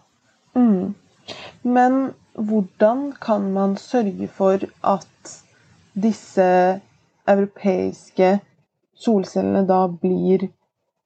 Mm. 0.57 0.95
Men 1.67 2.01
hvordan 2.37 3.11
kan 3.21 3.51
man 3.53 3.75
sørge 3.77 4.27
for 4.27 4.61
at 4.85 5.33
disse 5.97 6.47
europeiske 7.27 8.37
solcellene 8.97 9.65
da 9.67 9.81
blir 9.89 10.47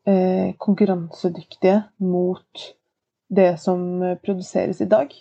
eh, 0.07 0.53
konkurransedyktige 0.59 1.81
mot 1.99 2.67
det 3.31 3.55
som 3.59 4.01
produseres 4.23 4.81
i 4.81 4.89
dag? 4.91 5.11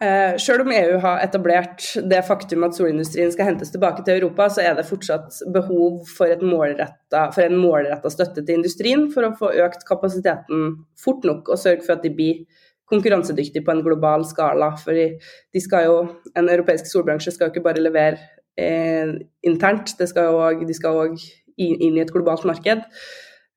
Eh, 0.00 0.36
selv 0.40 0.62
om 0.64 0.70
EU 0.72 0.98
har 1.02 1.20
etablert 1.20 1.84
det 2.08 2.22
faktum 2.24 2.64
at 2.64 2.72
solindustrien 2.72 3.32
skal 3.34 3.50
hentes 3.50 3.72
tilbake 3.74 4.04
til 4.06 4.16
Europa, 4.16 4.46
så 4.48 4.62
er 4.64 4.78
det 4.78 4.86
fortsatt 4.88 5.42
behov 5.52 6.06
for, 6.08 6.30
målrettet, 6.40 7.34
for 7.34 7.44
en 7.44 7.58
målretta 7.60 8.08
støtte 8.08 8.40
til 8.40 8.62
industrien 8.62 9.10
for 9.12 9.28
å 9.28 9.34
få 9.36 9.52
økt 9.66 9.84
kapasiteten 9.88 10.70
fort 11.04 11.26
nok 11.28 11.52
og 11.52 11.60
sørge 11.60 11.84
for 11.84 11.98
at 11.98 12.06
de 12.06 12.14
blir 12.16 12.46
konkurransedyktige 12.90 13.64
på 13.66 13.74
en 13.74 13.84
global 13.86 14.26
skala. 14.28 14.72
For 14.80 14.96
de 14.96 15.62
skal 15.62 15.88
jo, 15.88 15.96
en 16.36 16.50
europeisk 16.50 16.90
solbransje 16.90 17.34
skal 17.34 17.48
jo 17.48 17.54
ikke 17.54 17.66
bare 17.68 17.82
levere 17.82 18.18
eh, 18.58 19.16
internt, 19.46 19.94
skal 19.94 20.34
også, 20.34 20.66
de 20.66 20.76
skal 20.76 21.04
òg 21.06 21.20
inn 21.60 21.96
i 21.96 22.02
et 22.02 22.12
globalt 22.12 22.46
marked. 22.48 22.84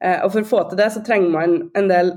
Eh, 0.03 0.19
og 0.19 0.31
For 0.33 0.43
å 0.43 0.49
få 0.49 0.63
til 0.69 0.81
det, 0.81 0.91
så 0.93 1.03
trenger 1.05 1.33
man 1.33 1.59
en 1.79 1.91
del 1.91 2.15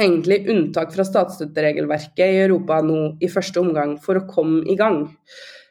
egentlig 0.00 0.44
unntak 0.48 0.92
fra 0.94 1.04
statsstøtteregelverket 1.04 2.22
i 2.22 2.42
Europa 2.44 2.78
nå 2.84 3.16
i 3.20 3.30
første 3.30 3.60
omgang 3.60 3.96
for 4.02 4.20
å 4.20 4.26
komme 4.30 4.62
i 4.70 4.76
gang. 4.78 5.08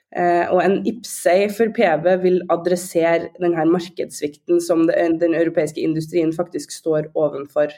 Eh, 0.09 0.45
og 0.49 0.63
en 0.63 0.79
IPSEI 0.89 1.51
for 1.53 1.69
PV 1.75 2.07
vil 2.23 2.39
adressere 2.49 3.29
denne 3.37 3.65
markedssvikten 3.69 4.61
som 4.63 4.87
den 4.89 5.37
europeiske 5.37 5.81
industrien 5.85 6.33
faktisk 6.35 6.73
står 6.73 7.11
ovenfor. 7.13 7.73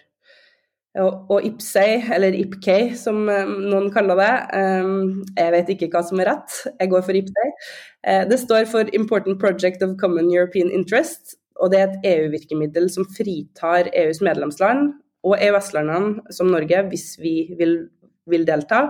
Og, 1.00 1.30
og 1.32 1.46
IPSEI, 1.48 2.02
eller 2.12 2.36
IPK 2.36 2.98
som 3.00 3.24
eh, 3.32 3.48
noen 3.48 3.88
kaller 3.96 4.18
det, 4.20 4.32
eh, 4.58 4.90
jeg 5.38 5.54
vet 5.54 5.70
ikke 5.72 5.88
hva 5.94 6.02
som 6.04 6.20
er 6.20 6.28
rett, 6.34 6.58
jeg 6.68 6.92
går 6.92 7.06
for 7.06 7.20
IPSEI. 7.20 7.52
Eh, 8.12 8.24
det 8.28 8.40
står 8.42 8.68
for 8.68 8.92
Important 8.98 9.40
Project 9.40 9.86
of 9.88 9.96
Common 10.02 10.28
European 10.34 10.68
Interest, 10.76 11.38
og 11.64 11.72
det 11.72 11.80
er 11.80 11.88
et 11.88 12.10
EU-virkemiddel 12.12 12.90
som 12.92 13.08
fritar 13.16 13.88
EUs 13.96 14.20
medlemsland 14.26 14.92
og 15.24 15.38
EØS-landene 15.38 16.34
som 16.36 16.52
Norge, 16.52 16.84
hvis 16.92 17.14
vi 17.22 17.36
vil, 17.60 17.86
vil 18.28 18.48
delta, 18.48 18.90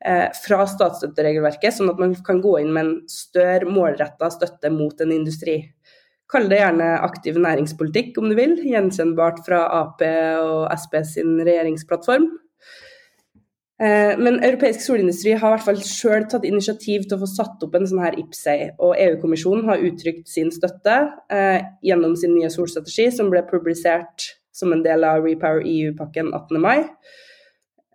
fra 0.00 0.64
statsstøtteregelverket, 0.64 1.74
sånn 1.76 1.90
at 1.92 1.98
man 2.00 2.14
kan 2.24 2.38
gå 2.40 2.54
inn 2.62 2.70
med 2.72 2.86
en 2.86 2.94
større 3.12 3.68
målretta 3.68 4.30
støtte 4.32 4.70
mot 4.72 4.96
en 5.04 5.12
industri. 5.12 5.58
Kall 6.30 6.46
det 6.50 6.60
gjerne 6.60 6.92
aktiv 7.02 7.38
næringspolitikk, 7.42 8.18
om 8.20 8.30
du 8.30 8.36
vil. 8.38 8.54
Gjenkjennbart 8.62 9.42
fra 9.46 9.64
Ap 9.80 10.04
og 10.04 10.68
Sp 10.78 11.00
sin 11.08 11.40
regjeringsplattform. 11.42 12.28
Eh, 13.80 14.18
men 14.20 14.42
europeisk 14.44 14.82
solindustri 14.84 15.32
har 15.32 15.54
i 15.54 15.54
hvert 15.54 15.64
fall 15.64 15.78
sjøl 15.80 16.26
tatt 16.28 16.44
initiativ 16.44 17.06
til 17.06 17.16
å 17.16 17.22
få 17.22 17.28
satt 17.30 17.62
opp 17.64 17.78
en 17.78 17.88
sånn 17.88 18.02
her 18.04 18.18
IPSEI, 18.20 18.74
og 18.76 18.92
EU-kommisjonen 19.00 19.70
har 19.70 19.80
uttrykt 19.88 20.28
sin 20.28 20.52
støtte 20.52 20.98
eh, 21.32 21.62
gjennom 21.86 22.12
sin 22.20 22.34
nye 22.36 22.50
solstrategi, 22.52 23.08
som 23.16 23.32
ble 23.32 23.40
publisert 23.48 24.34
som 24.52 24.74
en 24.74 24.84
del 24.84 25.06
av 25.08 25.24
Repower 25.24 25.64
EU-pakken 25.64 26.28
18. 26.36 26.60
mai. 26.60 26.84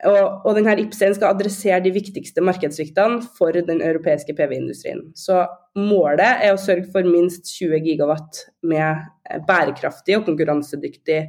Og, 0.04 0.42
og 0.44 0.58
denne 0.58 0.74
IPSEN 0.84 1.14
skal 1.16 1.32
adressere 1.32 1.80
de 1.86 1.94
viktigste 1.96 2.44
markedssviktene 2.44 3.22
for 3.38 3.56
den 3.56 3.80
europeiske 3.80 4.36
PV-industrien. 4.36 5.06
Så 5.16 5.46
målet 5.80 6.44
er 6.44 6.52
å 6.52 6.60
sørge 6.60 6.90
for 6.92 7.08
minst 7.08 7.48
20 7.56 7.80
gigawatt 7.86 8.42
med 8.68 9.06
bærekraftig 9.48 10.18
og 10.20 10.28
konkurransedyktig 10.28 11.20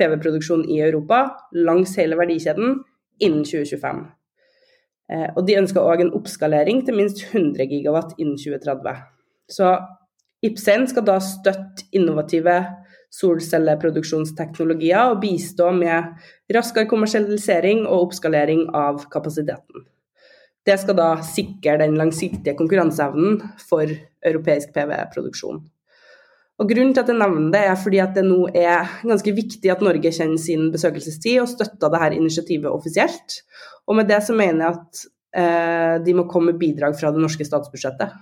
PV-produksjon 0.00 0.64
i 0.72 0.80
Europa 0.86 1.26
langs 1.52 1.92
hele 2.00 2.16
verdikjeden 2.18 2.78
innen 3.20 3.44
2025. 3.44 4.00
Eh, 5.12 5.28
og 5.34 5.44
de 5.44 5.58
ønsker 5.60 5.84
òg 5.84 6.06
en 6.06 6.14
oppskalering 6.16 6.80
til 6.86 6.96
minst 6.96 7.20
100 7.28 7.68
gigawatt 7.68 8.16
innen 8.16 8.40
2030. 8.40 9.04
Så 9.52 9.76
IPSEN 10.44 10.88
skal 10.88 11.06
da 11.06 11.18
støtte 11.20 11.86
innovative 11.92 12.56
solcelleproduksjonsteknologier 13.14 15.12
og 15.12 15.20
bistå 15.22 15.70
med 15.76 16.14
raskere 16.54 16.88
kommersialisering 16.90 17.84
og 17.86 18.08
oppskalering 18.08 18.68
av 18.74 19.04
kapasiteten. 19.12 19.86
Det 20.64 20.78
skal 20.80 20.96
da 20.96 21.10
sikre 21.26 21.76
den 21.82 21.98
langsiktige 22.00 22.56
konkurranseevnen 22.56 23.38
for 23.68 23.86
europeisk 24.24 24.72
PV-produksjon. 24.76 25.60
Og 26.54 26.70
Grunnen 26.70 26.92
til 26.94 27.02
at 27.02 27.10
jeg 27.10 27.18
nevner 27.18 27.50
det, 27.50 27.62
er 27.66 27.78
fordi 27.80 27.98
at 28.00 28.14
det 28.14 28.22
nå 28.26 28.44
er 28.54 28.92
ganske 29.02 29.32
viktig 29.34 29.72
at 29.72 29.82
Norge 29.82 30.12
kjenner 30.14 30.38
sin 30.40 30.68
besøkelsestid 30.72 31.40
og 31.42 31.50
støtter 31.50 31.90
dette 31.90 32.14
initiativet 32.14 32.70
offisielt. 32.70 33.40
Og 33.90 33.98
med 33.98 34.08
det 34.08 34.20
så 34.24 34.36
mener 34.38 34.62
jeg 34.62 34.78
at 34.78 35.02
eh, 35.42 35.96
de 36.06 36.14
må 36.14 36.28
komme 36.30 36.52
med 36.52 36.60
bidrag 36.62 36.94
fra 37.00 37.10
det 37.12 37.20
norske 37.24 37.46
statsbudsjettet. 37.46 38.14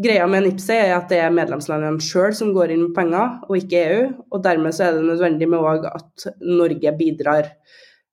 Greia 0.00 0.24
med 0.30 0.46
NIPSE 0.46 0.76
er 0.80 0.94
at 0.96 1.10
det 1.12 1.18
er 1.20 1.32
medlemslandene 1.34 2.00
sjøl 2.00 2.32
som 2.36 2.54
går 2.56 2.72
inn 2.72 2.86
med 2.86 2.94
penger, 2.96 3.34
og 3.48 3.56
ikke 3.58 3.80
EU. 3.84 4.04
og 4.32 4.42
Dermed 4.46 4.72
så 4.72 4.86
er 4.86 4.94
det 4.96 5.04
nødvendig 5.04 5.48
med 5.52 5.88
at 5.90 6.24
Norge 6.40 6.92
bidrar, 6.96 7.50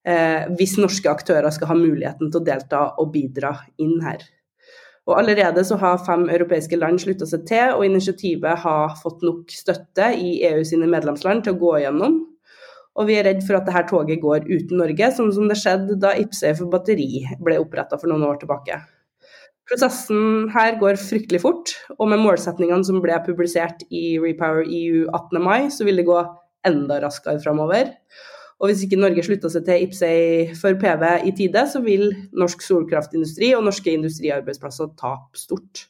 eh, 0.03 0.49
hvis 0.59 0.75
norske 0.81 1.07
aktører 1.07 1.47
skal 1.55 1.71
ha 1.71 1.77
muligheten 1.79 2.31
til 2.31 2.41
å 2.41 2.47
delta 2.49 2.81
og 2.99 3.13
bidra 3.13 3.53
inn 3.79 4.01
her. 4.03 4.25
Og 5.07 5.15
Allerede 5.21 5.63
så 5.63 5.77
har 5.79 6.03
fem 6.03 6.27
europeiske 6.27 6.75
land 6.75 6.99
slutta 6.99 7.25
seg 7.29 7.45
til, 7.47 7.77
og 7.77 7.85
initiativet 7.85 8.65
har 8.65 8.97
fått 8.99 9.23
nok 9.23 9.47
støtte 9.47 10.11
i 10.19 10.41
EU 10.49 10.65
sine 10.67 10.91
medlemsland 10.91 11.45
til 11.45 11.55
å 11.55 11.61
gå 11.61 11.73
gjennom. 11.85 12.19
Og 12.97 13.07
vi 13.07 13.15
er 13.15 13.29
redd 13.29 13.45
for 13.47 13.61
at 13.61 13.69
dette 13.69 13.87
toget 13.93 14.19
går 14.19 14.49
uten 14.49 14.81
Norge, 14.81 15.13
sånn 15.15 15.31
som 15.31 15.47
det 15.47 15.61
skjedde 15.61 16.01
da 16.03 16.17
IPSE 16.19 16.51
for 16.59 16.67
batteri 16.73 17.23
ble 17.39 17.61
oppretta 17.63 17.95
for 17.95 18.11
noen 18.11 18.27
år 18.27 18.43
tilbake. 18.43 18.81
Prosessen 19.67 20.47
her 20.53 20.77
går 20.79 20.99
fryktelig 21.01 21.41
fort, 21.43 21.73
og 21.97 22.07
med 22.11 22.21
målsetningene 22.23 22.87
som 22.87 23.01
ble 23.03 23.17
publisert 23.25 23.83
i 23.91 24.15
Repower 24.23 24.63
EU 24.63 25.05
18. 25.11 25.41
mai, 25.43 25.67
så 25.73 25.83
vil 25.87 25.99
det 25.99 26.07
gå 26.07 26.21
enda 26.67 27.01
raskere 27.03 27.41
framover. 27.43 27.91
Og 28.57 28.71
hvis 28.71 28.85
ikke 28.85 28.97
Norge 28.97 29.25
slutter 29.25 29.51
seg 29.53 29.67
til 29.67 29.83
IPSEI 29.85 30.55
for 30.57 30.79
PV 30.81 31.03
i 31.29 31.33
tide, 31.37 31.65
så 31.69 31.81
vil 31.83 32.07
norsk 32.33 32.63
solkraftindustri 32.65 33.51
og 33.57 33.67
norske 33.67 33.91
industriarbeidsplasser 33.93 34.95
tape 34.97 35.37
stort. 35.37 35.85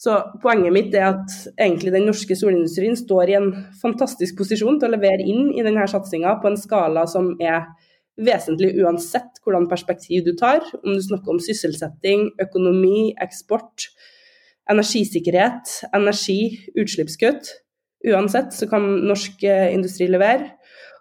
Så 0.00 0.16
poenget 0.42 0.74
mitt 0.74 0.94
er 0.96 1.10
at 1.12 1.34
egentlig 1.60 1.92
den 1.94 2.06
norske 2.08 2.36
solindustrien 2.36 2.96
står 2.98 3.30
i 3.30 3.36
en 3.38 3.50
fantastisk 3.80 4.38
posisjon 4.40 4.80
til 4.80 4.90
å 4.90 4.94
levere 4.96 5.26
inn 5.26 5.52
i 5.54 5.64
denne 5.66 5.86
satsinga 5.90 6.38
på 6.42 6.50
en 6.50 6.58
skala 6.60 7.04
som 7.10 7.34
er 7.42 7.66
vesentlig 8.20 8.74
uansett 8.82 9.40
hvordan 9.44 9.68
perspektiv 9.70 10.24
du 10.26 10.34
tar. 10.38 10.62
Om 10.82 10.94
du 10.94 11.02
snakker 11.02 11.34
om 11.34 11.42
sysselsetting, 11.42 12.28
økonomi, 12.42 13.14
eksport, 13.22 13.88
energisikkerhet, 14.70 15.80
energi, 15.94 16.40
utslippskutt. 16.78 17.50
Uansett 18.04 18.52
så 18.52 18.68
kan 18.68 18.84
norsk 19.08 19.44
eh, 19.48 19.72
industri 19.74 20.08
levere. 20.10 20.52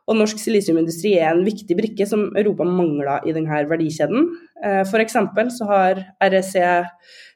Og 0.03 0.17
norsk 0.19 0.39
silisiumindustri 0.41 1.13
er 1.15 1.29
en 1.29 1.45
viktig 1.45 1.77
brikke 1.79 2.05
som 2.07 2.25
Europa 2.35 2.65
mangler 2.67 3.23
i 3.23 3.35
denne 3.35 3.61
verdikjeden. 3.69 4.33
Eh, 4.59 4.81
F.eks. 4.83 5.15
så 5.55 5.67
har 5.69 6.01
REC 6.19 6.57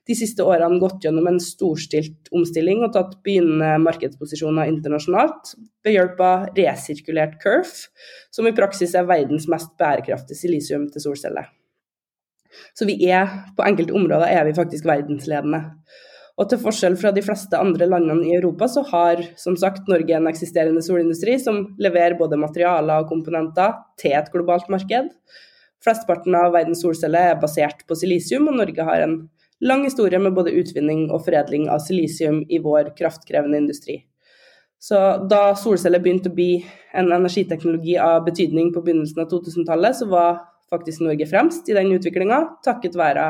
de 0.07 0.15
siste 0.15 0.43
årene 0.43 0.79
gått 0.79 1.03
gjennom 1.03 1.27
en 1.29 1.39
storstilt 1.43 2.29
omstilling 2.35 2.83
og 2.83 2.93
tatt 2.95 3.17
begynnende 3.27 3.77
markedsposisjoner 3.83 4.71
internasjonalt 4.71 5.53
ved 5.85 5.95
hjelp 5.95 6.23
av 6.23 6.47
resirkulert 6.57 7.37
curve, 7.43 7.87
som 8.31 8.47
i 8.47 8.55
praksis 8.55 8.95
er 8.95 9.07
verdens 9.07 9.47
mest 9.51 9.73
bærekraftige 9.79 10.39
silisium 10.39 10.87
til 10.91 11.03
solceller. 11.03 11.47
Så 12.75 12.87
vi 12.87 12.97
er, 13.11 13.27
på 13.57 13.65
enkelte 13.67 13.95
områder 13.95 14.31
er 14.31 14.47
vi 14.47 14.55
faktisk 14.57 14.87
verdensledende. 14.87 15.61
Og 16.37 16.49
til 16.51 16.59
forskjell 16.61 16.95
fra 17.01 17.09
de 17.13 17.23
fleste 17.25 17.57
andre 17.57 17.87
landene 17.89 18.27
i 18.27 18.35
Europa, 18.37 18.67
så 18.69 18.83
har 18.91 19.23
som 19.41 19.55
sagt 19.57 19.87
Norge 19.89 20.13
en 20.13 20.29
eksisterende 20.29 20.83
solindustri 20.85 21.33
som 21.41 21.63
leverer 21.81 22.17
både 22.19 22.37
materialer 22.37 23.01
og 23.01 23.09
komponenter 23.09 23.73
til 23.97 24.13
et 24.19 24.29
globalt 24.33 24.69
marked. 24.69 25.09
Flesteparten 25.83 26.37
av 26.37 26.53
verdens 26.53 26.83
solceller 26.85 27.31
er 27.31 27.41
basert 27.41 27.81
på 27.89 27.97
silisium, 27.97 28.49
og 28.51 28.59
Norge 28.61 28.85
har 28.85 29.01
en 29.05 29.17
lang 29.65 29.85
historie 29.87 30.19
med 30.21 30.35
både 30.37 30.53
utvinning 30.59 31.07
og 31.09 31.23
foredling 31.25 31.65
av 31.73 31.81
silisium 31.81 32.43
i 32.53 32.61
vår 32.61 32.93
kraftkrevende 32.97 33.57
industri. 33.63 34.03
Så 34.77 34.97
da 35.29 35.55
solceller 35.57 36.01
begynte 36.03 36.29
å 36.29 36.37
bli 36.37 36.51
en 36.93 37.09
energiteknologi 37.09 37.97
av 37.97 38.21
betydning 38.27 38.69
på 38.75 38.83
begynnelsen 38.85 39.23
av 39.23 39.31
2000-tallet, 39.31 39.97
så 39.97 40.05
var 40.11 40.43
faktisk 40.71 41.03
Norge 41.05 41.27
fremst 41.29 41.69
i 41.69 41.75
den 41.77 41.93
utviklinga, 41.95 42.39
takket 42.65 42.97
være 42.99 43.29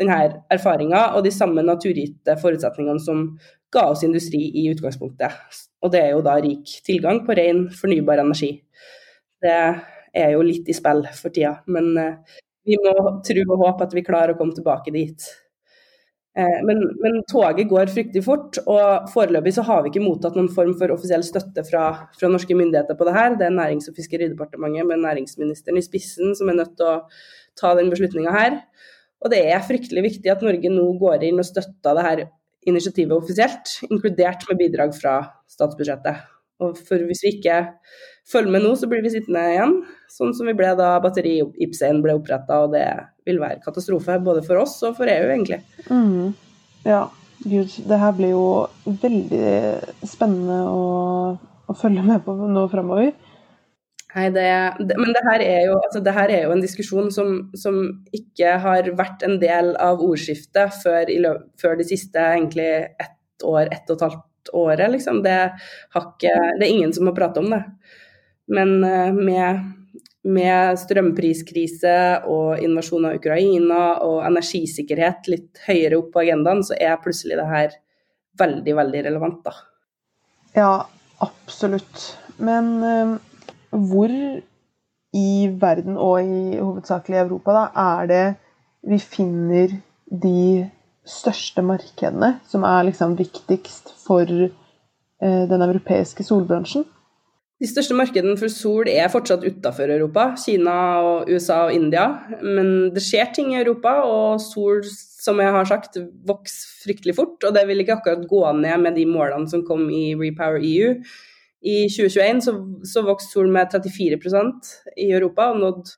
denne 0.00 0.18
erfaringa 0.52 1.02
og 1.16 1.24
de 1.26 1.32
samme 1.34 1.64
naturgitte 1.66 2.36
forutsetningene 2.40 3.02
som 3.02 3.26
ga 3.74 3.88
oss 3.92 4.04
industri 4.06 4.40
i 4.62 4.68
utgangspunktet. 4.70 5.34
Og 5.82 5.92
det 5.92 6.02
er 6.04 6.14
jo 6.14 6.24
da 6.24 6.36
rik 6.42 6.78
tilgang 6.86 7.24
på 7.26 7.36
ren, 7.38 7.66
fornybar 7.74 8.22
energi. 8.22 8.52
Det 9.42 9.56
er 10.16 10.32
jo 10.32 10.44
litt 10.46 10.68
i 10.70 10.76
spill 10.76 11.04
for 11.18 11.34
tida, 11.34 11.58
men 11.70 11.90
eh, 12.00 12.38
vi 12.66 12.78
må 12.82 12.94
tro 13.26 13.42
og 13.46 13.60
håpe 13.62 13.86
at 13.86 13.94
vi 13.94 14.06
klarer 14.06 14.34
å 14.34 14.38
komme 14.38 14.56
tilbake 14.56 14.94
dit. 14.94 15.26
Eh, 16.36 16.58
men, 16.68 16.82
men, 17.00 17.22
toget 17.30 17.68
går 17.70 17.88
fryktelig 17.88 18.20
fort, 18.26 18.58
og 18.68 19.08
foreløpig 19.12 19.54
så 19.56 19.64
har 19.64 19.80
vi 19.82 19.92
ikke 19.92 20.04
mottatt 20.04 20.36
noen 20.36 20.50
form 20.52 20.74
for 20.76 20.92
offisiell 20.92 21.24
støtte 21.24 21.64
fra, 21.64 21.86
fra 22.18 22.28
norske 22.28 22.56
myndigheter 22.58 22.98
på 22.98 23.06
det 23.08 23.14
her. 23.16 23.38
Det 23.40 23.48
er 23.48 23.56
Nærings- 23.56 23.88
og 23.88 23.96
fiskeridepartementet 23.96 24.88
med 24.90 25.00
næringsministeren 25.04 25.80
i 25.80 25.84
spissen 25.86 26.36
som 26.36 26.52
er 26.52 26.58
nødt 26.60 26.74
til 26.76 26.90
å 26.90 26.98
ta 27.56 27.72
den 27.78 27.88
beslutninga 27.92 28.34
her. 28.36 28.58
Og 29.24 29.32
det 29.32 29.40
er 29.48 29.64
fryktelig 29.64 30.04
viktig 30.10 30.32
at 30.32 30.44
Norge 30.44 30.72
nå 30.72 30.84
går 31.00 31.24
inn 31.24 31.40
og 31.40 31.48
støtter 31.48 31.96
det 31.96 32.04
her 32.04 32.26
initiativet 32.68 33.16
offisielt, 33.16 33.78
inkludert 33.88 34.44
med 34.50 34.60
bidrag 34.60 34.92
fra 34.98 35.16
statsbudsjettet. 35.48 36.20
Og 36.60 36.76
for 36.76 37.00
hvis 37.08 37.22
vi 37.24 37.32
ikke 37.38 37.62
følger 38.32 38.52
med 38.52 38.64
nå, 38.64 38.72
så 38.78 38.88
blir 38.90 39.04
vi 39.04 39.12
sittende 39.14 39.44
igjen, 39.52 39.76
sånn 40.10 40.34
som 40.36 40.48
vi 40.48 40.56
ble 40.58 40.72
da 40.78 40.96
batteri 41.02 41.38
Ibsen 41.62 42.02
ble 42.04 42.16
oppretta, 42.18 42.64
og 42.64 42.74
det 42.74 42.86
vil 43.26 43.38
være 43.42 43.62
katastrofe 43.64 44.18
både 44.22 44.42
for 44.46 44.62
oss 44.62 44.78
og 44.86 44.98
for 44.98 45.10
EU, 45.10 45.28
egentlig. 45.30 45.60
Mm. 45.90 46.34
Ja, 46.86 47.04
gud, 47.44 47.76
det 47.90 48.00
her 48.02 48.16
blir 48.18 48.34
jo 48.34 48.48
veldig 49.02 49.54
spennende 50.06 50.58
å, 50.70 50.82
å 51.66 51.78
følge 51.78 52.04
med 52.06 52.24
på 52.26 52.34
nå 52.34 52.66
framover. 52.72 53.14
Nei, 54.16 54.30
det, 54.32 54.46
det, 54.80 54.94
men 54.96 55.12
det 55.12 55.22
her, 55.26 55.42
jo, 55.66 55.74
altså 55.76 56.00
det 56.00 56.14
her, 56.16 56.30
er 56.32 56.46
jo, 56.46 56.52
en 56.54 56.62
diskusjon 56.64 57.10
som, 57.12 57.34
som, 57.58 57.82
ikke 58.16 58.54
har 58.64 58.88
vært 58.96 59.26
en 59.26 59.36
del 59.42 59.74
av 59.82 60.00
ordskiftet 60.00 60.72
før, 60.80 61.12
løp, 61.20 61.42
før 61.60 61.76
de 61.76 61.84
siste 61.84 62.22
egentlig 62.22 62.70
ett 63.02 63.44
år, 63.44 63.68
ett 63.68 63.92
og 63.92 63.98
et 63.98 64.06
halvt 64.06 64.52
året, 64.56 64.88
liksom. 64.94 65.20
Det, 65.26 65.36
ikke, 66.00 66.32
det 66.56 66.64
er 66.64 66.70
ingen 66.70 66.96
som 66.96 67.10
har 67.10 67.18
pratet 67.18 67.42
om 67.42 67.52
det. 67.52 67.60
Men 68.52 68.84
eh, 68.84 69.12
med, 69.12 69.62
med 70.26 70.80
strømpriskrise 70.80 71.96
og 72.30 72.62
invasjon 72.62 73.08
av 73.08 73.18
Ukraina 73.18 73.80
og 74.06 74.20
energisikkerhet 74.26 75.30
litt 75.32 75.62
høyere 75.66 76.00
opp 76.00 76.12
på 76.14 76.22
agendaen, 76.24 76.62
så 76.66 76.78
er 76.78 77.00
plutselig 77.02 77.38
det 77.40 77.48
her 77.50 77.78
veldig, 78.40 78.76
veldig 78.76 79.06
relevant, 79.08 79.40
da. 79.46 79.54
Ja, 80.56 80.72
absolutt. 81.24 82.02
Men 82.36 82.68
uh, 82.84 83.16
hvor 83.72 84.12
i 85.16 85.30
verden, 85.60 85.96
og 85.96 86.20
i 86.20 86.58
hovedsakelig 86.60 87.22
Europa, 87.22 87.54
da, 87.56 87.92
er 88.00 88.10
det 88.10 88.24
vi 88.86 88.98
finner 89.00 89.72
de 90.06 90.66
største 91.06 91.62
markedene 91.64 92.36
som 92.50 92.66
er 92.66 92.88
liksom 92.88 93.16
viktigst 93.18 93.94
for 94.02 94.28
eh, 94.28 95.44
den 95.50 95.64
europeiske 95.64 96.26
solbransjen? 96.26 96.84
De 97.56 97.68
største 97.68 97.96
markedene 97.96 98.36
for 98.36 98.52
sol 98.52 98.88
er 98.92 99.08
fortsatt 99.08 99.44
utafor 99.46 99.88
Europa, 99.88 100.26
Kina, 100.36 100.74
og 101.00 101.30
USA 101.32 101.62
og 101.70 101.76
India. 101.76 102.04
Men 102.44 102.90
det 102.92 103.00
skjer 103.04 103.30
ting 103.32 103.54
i 103.54 103.60
Europa, 103.62 103.94
og 104.04 104.42
sol, 104.44 104.82
som 104.84 105.40
jeg 105.40 105.54
har 105.54 105.68
sagt, 105.68 105.96
vokser 106.28 106.82
fryktelig 106.84 107.16
fort. 107.16 107.38
Og 107.48 107.54
det 107.56 107.64
vil 107.70 107.80
ikke 107.80 107.96
akkurat 107.96 108.26
gå 108.28 108.42
ned 108.60 108.84
med 108.84 109.00
de 109.00 109.06
målene 109.08 109.48
som 109.48 109.64
kom 109.64 109.88
i 109.88 110.10
Repower 110.20 110.60
EU. 110.60 110.92
I 111.66 111.78
2021 111.88 112.44
så, 112.44 112.52
så 112.84 113.02
vokste 113.06 113.32
sol 113.32 113.48
med 113.52 113.72
34% 113.72 114.74
i 115.02 115.08
Europa 115.16 115.48
og 115.50 115.62
nådde 115.62 115.96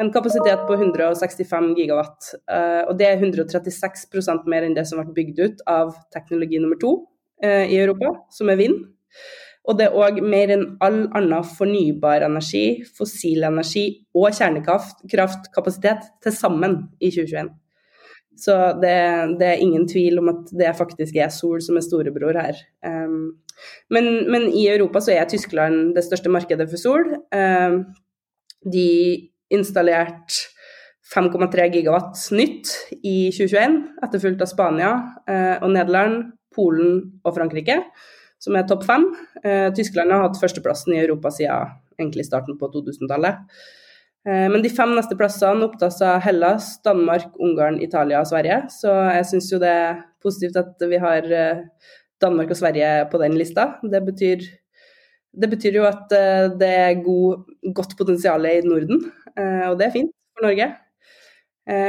en 0.00 0.12
kapasitet 0.14 0.62
på 0.68 0.78
165 0.78 1.74
gigawatt. 1.76 2.30
Uh, 2.46 2.86
og 2.86 2.94
det 3.02 3.10
er 3.10 3.20
136% 3.20 4.46
mer 4.48 4.64
enn 4.64 4.78
det 4.78 4.86
som 4.88 5.02
ble 5.02 5.12
bygd 5.18 5.42
ut 5.42 5.62
av 5.68 5.92
teknologi 6.14 6.62
nummer 6.62 6.78
to 6.80 6.94
uh, 7.44 7.66
i 7.66 7.76
Europa, 7.82 8.14
som 8.32 8.48
er 8.54 8.62
vind. 8.62 8.78
Og 9.68 9.76
det 9.76 9.86
er 9.86 9.96
òg 9.96 10.20
mer 10.24 10.50
enn 10.54 10.66
all 10.82 11.02
annen 11.16 11.44
fornybar 11.44 12.24
energi, 12.26 12.80
fossil 12.96 13.44
energi 13.44 13.84
og 14.16 14.32
kjernekraftkapasitet 14.32 16.06
til 16.24 16.34
sammen 16.34 16.78
i 16.98 17.10
2021. 17.12 17.50
Så 18.40 18.54
det, 18.80 18.94
det, 19.40 19.46
er 19.46 19.60
ingen 19.60 19.84
tvil 19.88 20.20
om 20.20 20.30
at 20.32 20.52
det 20.56 20.70
faktisk 20.78 21.18
er 21.20 21.32
sol 21.34 21.60
som 21.64 21.76
er 21.76 21.84
storebror 21.84 22.38
her. 22.40 22.60
Um, 22.86 23.42
men, 23.92 24.08
men, 24.32 24.48
i 24.56 24.64
Europa 24.70 25.02
så 25.04 25.12
er 25.12 25.28
Tyskland 25.28 25.92
det 25.96 26.06
største 26.06 26.32
markedet 26.32 26.68
for 26.70 26.80
sol. 26.80 27.04
Um, 27.34 27.82
de 28.64 28.88
installerte 29.52 30.46
5,3 31.10 31.66
gigawatt 31.74 32.22
nytt 32.38 32.70
i 33.02 33.28
2021, 33.34 33.76
etterfulgt 34.06 34.44
av 34.46 34.48
Spania 34.48 34.92
uh, 35.28 35.56
og 35.58 35.72
Nederland, 35.74 36.30
Polen 36.54 37.20
og 37.26 37.34
Frankrike, 37.36 37.80
som 38.40 38.56
er 38.56 38.66
topp 38.68 38.86
fem. 38.88 39.04
Eh, 39.44 39.68
Tyskland 39.76 40.12
har 40.12 40.24
hatt 40.24 40.40
førsteplassen 40.40 40.94
i 40.96 41.02
Europa 41.02 41.32
siden 41.34 41.76
egentlig 42.00 42.24
starten 42.28 42.56
på 42.60 42.70
2000-tallet. 42.72 43.42
Eh, 44.26 44.46
men 44.52 44.64
de 44.64 44.72
fem 44.72 44.94
neste 44.96 45.16
plassene 45.18 45.66
opptas 45.66 46.00
av 46.04 46.22
Hellas, 46.24 46.72
Danmark, 46.86 47.34
Ungarn, 47.40 47.80
Italia 47.84 48.22
og 48.22 48.30
Sverige. 48.30 48.62
Så 48.72 48.94
jeg 49.12 49.28
syns 49.32 49.50
jo 49.52 49.60
det 49.60 49.72
er 49.82 50.00
positivt 50.24 50.56
at 50.60 50.88
vi 50.88 51.00
har 51.00 51.28
eh, 51.28 51.64
Danmark 52.20 52.52
og 52.52 52.60
Sverige 52.60 52.92
på 53.12 53.20
den 53.20 53.36
lista. 53.40 53.74
Det 53.84 54.00
betyr, 54.08 54.44
det 55.32 55.48
betyr 55.52 55.80
jo 55.80 55.88
at 55.88 56.08
det 56.60 56.68
er 56.68 57.02
god, 57.04 57.44
godt 57.76 57.96
potensial 57.96 58.44
i 58.44 58.60
Norden. 58.66 59.06
Og 59.40 59.76
det 59.80 59.86
er 59.86 59.94
fint 59.94 60.10
for 60.36 60.44
Norge. 60.44 60.66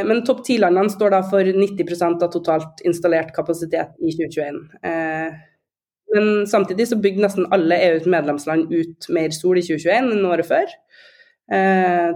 Men 0.08 0.22
topp 0.24 0.46
ti-landene 0.48 0.94
står 0.94 1.12
da 1.12 1.20
for 1.28 1.44
90% 1.44 2.24
av 2.24 2.32
totalt 2.32 2.84
installert 2.88 3.34
kapasitet 3.36 3.98
i 4.00 4.14
2021. 4.16 4.62
Eh, 6.12 6.18
men 6.18 6.48
samtidig 6.50 6.90
så 6.90 7.00
bygde 7.02 7.24
nesten 7.24 7.48
alle 7.56 7.80
EUs 7.90 8.08
medlemsland 8.10 8.72
ut 8.74 9.10
mer 9.10 9.32
sol 9.36 9.60
i 9.62 9.66
2021 9.66 10.12
enn 10.18 10.28
året 10.30 10.50
før. 10.50 10.76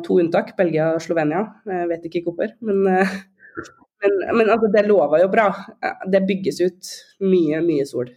To 0.05 0.15
unntak, 0.21 0.53
Belgia 0.55 0.93
og 0.95 1.01
Slovenia. 1.03 1.41
Jeg 1.67 1.87
vet 1.89 2.05
ikke 2.07 2.21
hvorfor, 2.23 2.53
men, 2.63 2.85
men, 2.85 4.13
men 4.37 4.51
altså, 4.53 4.69
det 4.71 4.85
lover 4.87 5.25
jo 5.25 5.31
bra. 5.33 5.49
Det 6.07 6.21
bygges 6.29 6.61
ut 6.63 6.91
mye, 7.19 7.59
mye 7.65 7.83
sol. 7.89 8.13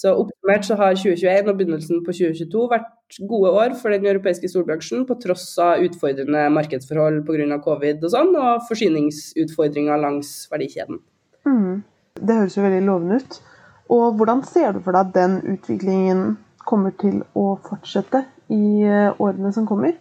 Så 0.00 0.14
oppsummert 0.16 0.64
så 0.64 0.76
har 0.80 0.94
2021 0.96 1.48
og 1.50 1.56
begynnelsen 1.58 1.98
på 2.06 2.14
2022 2.16 2.62
vært 2.70 3.18
gode 3.28 3.50
år 3.62 3.74
for 3.76 3.92
den 3.92 4.06
europeiske 4.08 4.48
solbransjen, 4.48 5.04
på 5.08 5.16
tross 5.20 5.44
av 5.60 5.82
utfordrende 5.84 6.46
markedsforhold 6.54 7.20
pga. 7.26 7.58
covid 7.64 8.06
og 8.06 8.14
sånn, 8.14 8.32
og 8.32 8.64
forsyningsutfordringer 8.70 10.00
langs 10.00 10.32
verdikjeden. 10.52 11.02
Mm. 11.44 11.82
Det 12.16 12.38
høres 12.38 12.56
jo 12.56 12.64
veldig 12.64 12.80
lovende 12.86 13.20
ut. 13.20 13.40
Og 13.90 14.14
hvordan 14.18 14.44
ser 14.46 14.76
du 14.76 14.84
for 14.84 14.94
deg 14.94 15.08
at 15.08 15.16
den 15.16 15.40
utviklingen 15.56 16.36
kommer 16.66 16.94
til 17.00 17.22
å 17.34 17.56
fortsette 17.66 18.22
i 18.52 18.86
eh, 18.86 19.10
årene 19.18 19.50
som 19.54 19.66
kommer? 19.66 19.96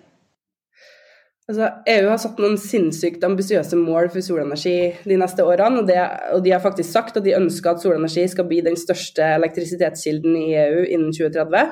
Altså, 1.49 1.65
EU 1.89 2.09
har 2.11 2.19
satt 2.21 2.37
noen 2.37 2.59
sinnssykt 2.61 3.23
ambisiøse 3.25 3.77
mål 3.79 4.11
for 4.13 4.21
solenergi 4.21 4.91
de 5.09 5.15
neste 5.17 5.41
årene. 5.41 5.81
Og, 5.81 5.87
det, 5.89 5.97
og, 6.35 6.43
de 6.45 6.53
har 6.53 6.61
faktisk 6.61 6.91
sagt 6.93 7.17
at 7.17 7.25
de 7.25 7.33
ønsker 7.33 7.71
at 7.71 7.81
solenergi 7.81 8.27
skal 8.29 8.45
bli 8.51 8.59
den 8.67 8.77
største 8.77 9.25
elektrisitetskilden 9.39 10.37
i 10.37 10.51
EU 10.67 10.83
innen 10.85 11.09
2030. 11.15 11.71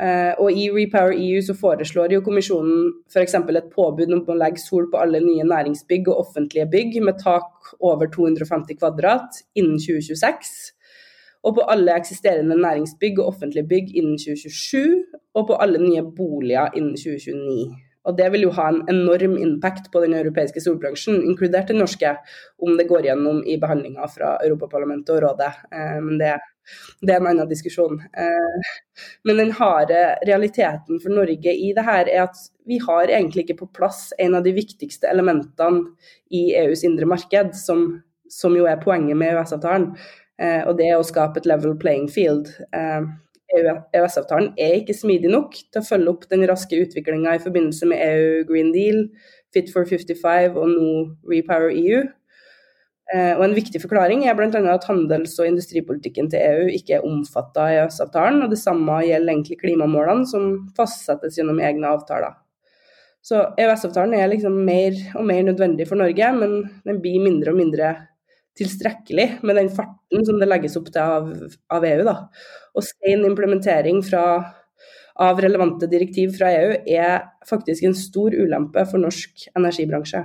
Eh, 0.00 0.32
og 0.40 0.48
i 0.52 0.70
Repower 0.72 1.12
EU 1.12 1.42
så 1.44 1.56
foreslår 1.56 2.16
jo 2.16 2.22
kommisjonen 2.24 2.88
f.eks. 3.12 3.36
et 3.36 3.68
påbud 3.76 4.16
om 4.16 4.24
å 4.32 4.38
legge 4.40 4.64
sol 4.64 4.88
på 4.92 5.00
alle 5.00 5.20
nye 5.24 5.44
næringsbygg 5.44 6.08
og 6.12 6.24
offentlige 6.24 6.68
bygg 6.72 6.96
med 7.04 7.20
tak 7.20 7.76
over 7.84 8.08
250 8.16 8.80
kvadrat 8.80 9.44
innen 9.56 9.76
2026. 9.76 10.56
Og 11.44 11.58
på 11.58 11.66
alle 11.72 11.96
eksisterende 11.96 12.56
næringsbygg 12.60 13.18
og 13.20 13.26
offentlige 13.34 13.68
bygg 13.68 13.96
innen 13.96 14.18
2027. 14.18 15.04
Og 15.34 15.46
på 15.46 15.58
alle 15.60 15.82
nye 15.82 16.04
boliger 16.16 16.72
innen 16.74 16.96
2029. 16.96 17.74
Og 18.06 18.14
det 18.14 18.26
vil 18.32 18.46
jo 18.46 18.52
ha 18.54 18.68
en 18.70 18.82
enorm 18.90 19.34
impact 19.42 19.88
på 19.92 20.00
den 20.04 20.14
europeiske 20.14 20.62
solbransjen, 20.62 21.18
inkludert 21.26 21.72
den 21.72 21.80
norske, 21.82 22.12
om 22.62 22.76
det 22.78 22.86
går 22.90 23.08
gjennom 23.08 23.40
i 23.42 23.56
behandlinga 23.62 24.06
fra 24.12 24.36
Europaparlamentet 24.46 25.16
og 25.16 25.24
Rådet. 25.24 25.48
Eh, 25.74 25.96
men 26.04 26.20
det, 26.20 26.36
det, 27.02 27.10
er 27.12 27.18
en 27.18 27.30
annen 27.32 27.50
diskusjon. 27.50 27.98
Eh, 27.98 28.76
men 29.26 29.42
den 29.42 29.50
harde 29.58 30.02
realiteten 30.28 31.02
for 31.02 31.14
Norge 31.18 31.54
i 31.54 31.72
det 31.74 31.86
her 31.86 32.12
er 32.12 32.28
at 32.28 32.44
vi 32.66 32.78
har 32.82 33.10
egentlig 33.10 33.46
ikke 33.46 33.60
på 33.64 33.72
plass 33.80 34.12
en 34.22 34.38
av 34.38 34.46
de 34.46 34.54
viktigste 34.54 35.10
elementene 35.10 35.82
i 36.30 36.48
EUs 36.62 36.86
indre 36.86 37.10
marked, 37.10 37.56
som, 37.58 37.88
som 38.30 38.54
jo 38.54 38.70
er 38.70 38.78
poenget 38.82 39.18
med 39.18 39.34
EØS-avtalen. 39.34 39.90
Eh, 40.42 40.62
og 40.68 40.76
det 40.80 40.90
å 40.96 41.04
skape 41.06 41.40
et 41.40 41.48
level 41.48 41.76
playing 41.80 42.10
field. 42.12 42.50
EØS-avtalen 43.56 44.50
er 44.60 44.80
ikke 44.80 44.96
smidig 44.96 45.30
nok 45.32 45.54
til 45.54 45.80
å 45.80 45.86
følge 45.86 46.12
opp 46.12 46.24
den 46.28 46.42
raske 46.50 46.76
utviklinga 46.82 47.36
i 47.36 47.40
forbindelse 47.40 47.88
med 47.88 48.02
EU 48.04 48.44
Green 48.48 48.72
Deal, 48.74 49.06
Fit 49.54 49.70
for 49.72 49.88
55 49.88 50.58
og 50.58 50.66
nå 50.68 50.88
Repower 51.30 51.70
EU. 51.72 52.02
Eh, 53.14 53.32
og 53.36 53.44
En 53.46 53.54
viktig 53.54 53.78
forklaring 53.80 54.24
er 54.26 54.34
bl.a. 54.34 54.50
at 54.72 54.88
handels- 54.90 55.38
og 55.38 55.46
industripolitikken 55.46 56.28
til 56.32 56.42
EU 56.42 56.72
ikke 56.74 56.98
er 56.98 57.06
omfatta 57.06 57.68
av 57.68 57.76
EØS-avtalen, 57.76 58.42
og 58.42 58.50
det 58.50 58.58
samme 58.58 58.98
gjelder 59.06 59.32
egentlig 59.32 59.60
klimamålene, 59.62 60.26
som 60.26 60.66
fastsettes 60.76 61.38
gjennom 61.38 61.62
egne 61.62 61.92
avtaler. 61.94 62.34
Så 63.22 63.44
EØS-avtalen 63.58 64.14
er 64.18 64.28
liksom 64.30 64.58
mer 64.66 64.98
og 65.18 65.24
mer 65.26 65.46
nødvendig 65.46 65.86
for 65.88 65.98
Norge, 65.98 66.32
men 66.34 66.58
den 66.86 67.00
blir 67.02 67.22
mindre 67.22 67.54
og 67.54 67.60
mindre 67.62 67.94
tilstrekkelig 68.56 69.26
med 69.46 69.58
den 69.60 69.70
farten 69.72 70.24
som 70.26 70.40
det 70.40 70.48
legges 70.48 70.76
opp 70.78 70.88
til 70.92 71.02
av, 71.02 71.28
av 71.72 71.84
EU. 71.86 72.04
Da. 72.06 72.16
Og 72.76 72.86
sen 72.86 73.26
implementering 73.28 74.02
fra, 74.06 74.24
av 75.20 75.42
relevante 75.42 75.88
direktiv 75.90 76.34
fra 76.38 76.52
EU 76.56 76.74
er 76.86 77.28
faktisk 77.48 77.86
en 77.86 77.96
stor 77.96 78.36
ulempe 78.36 78.84
for 78.88 79.02
norsk 79.02 79.48
energibransje. 79.56 80.24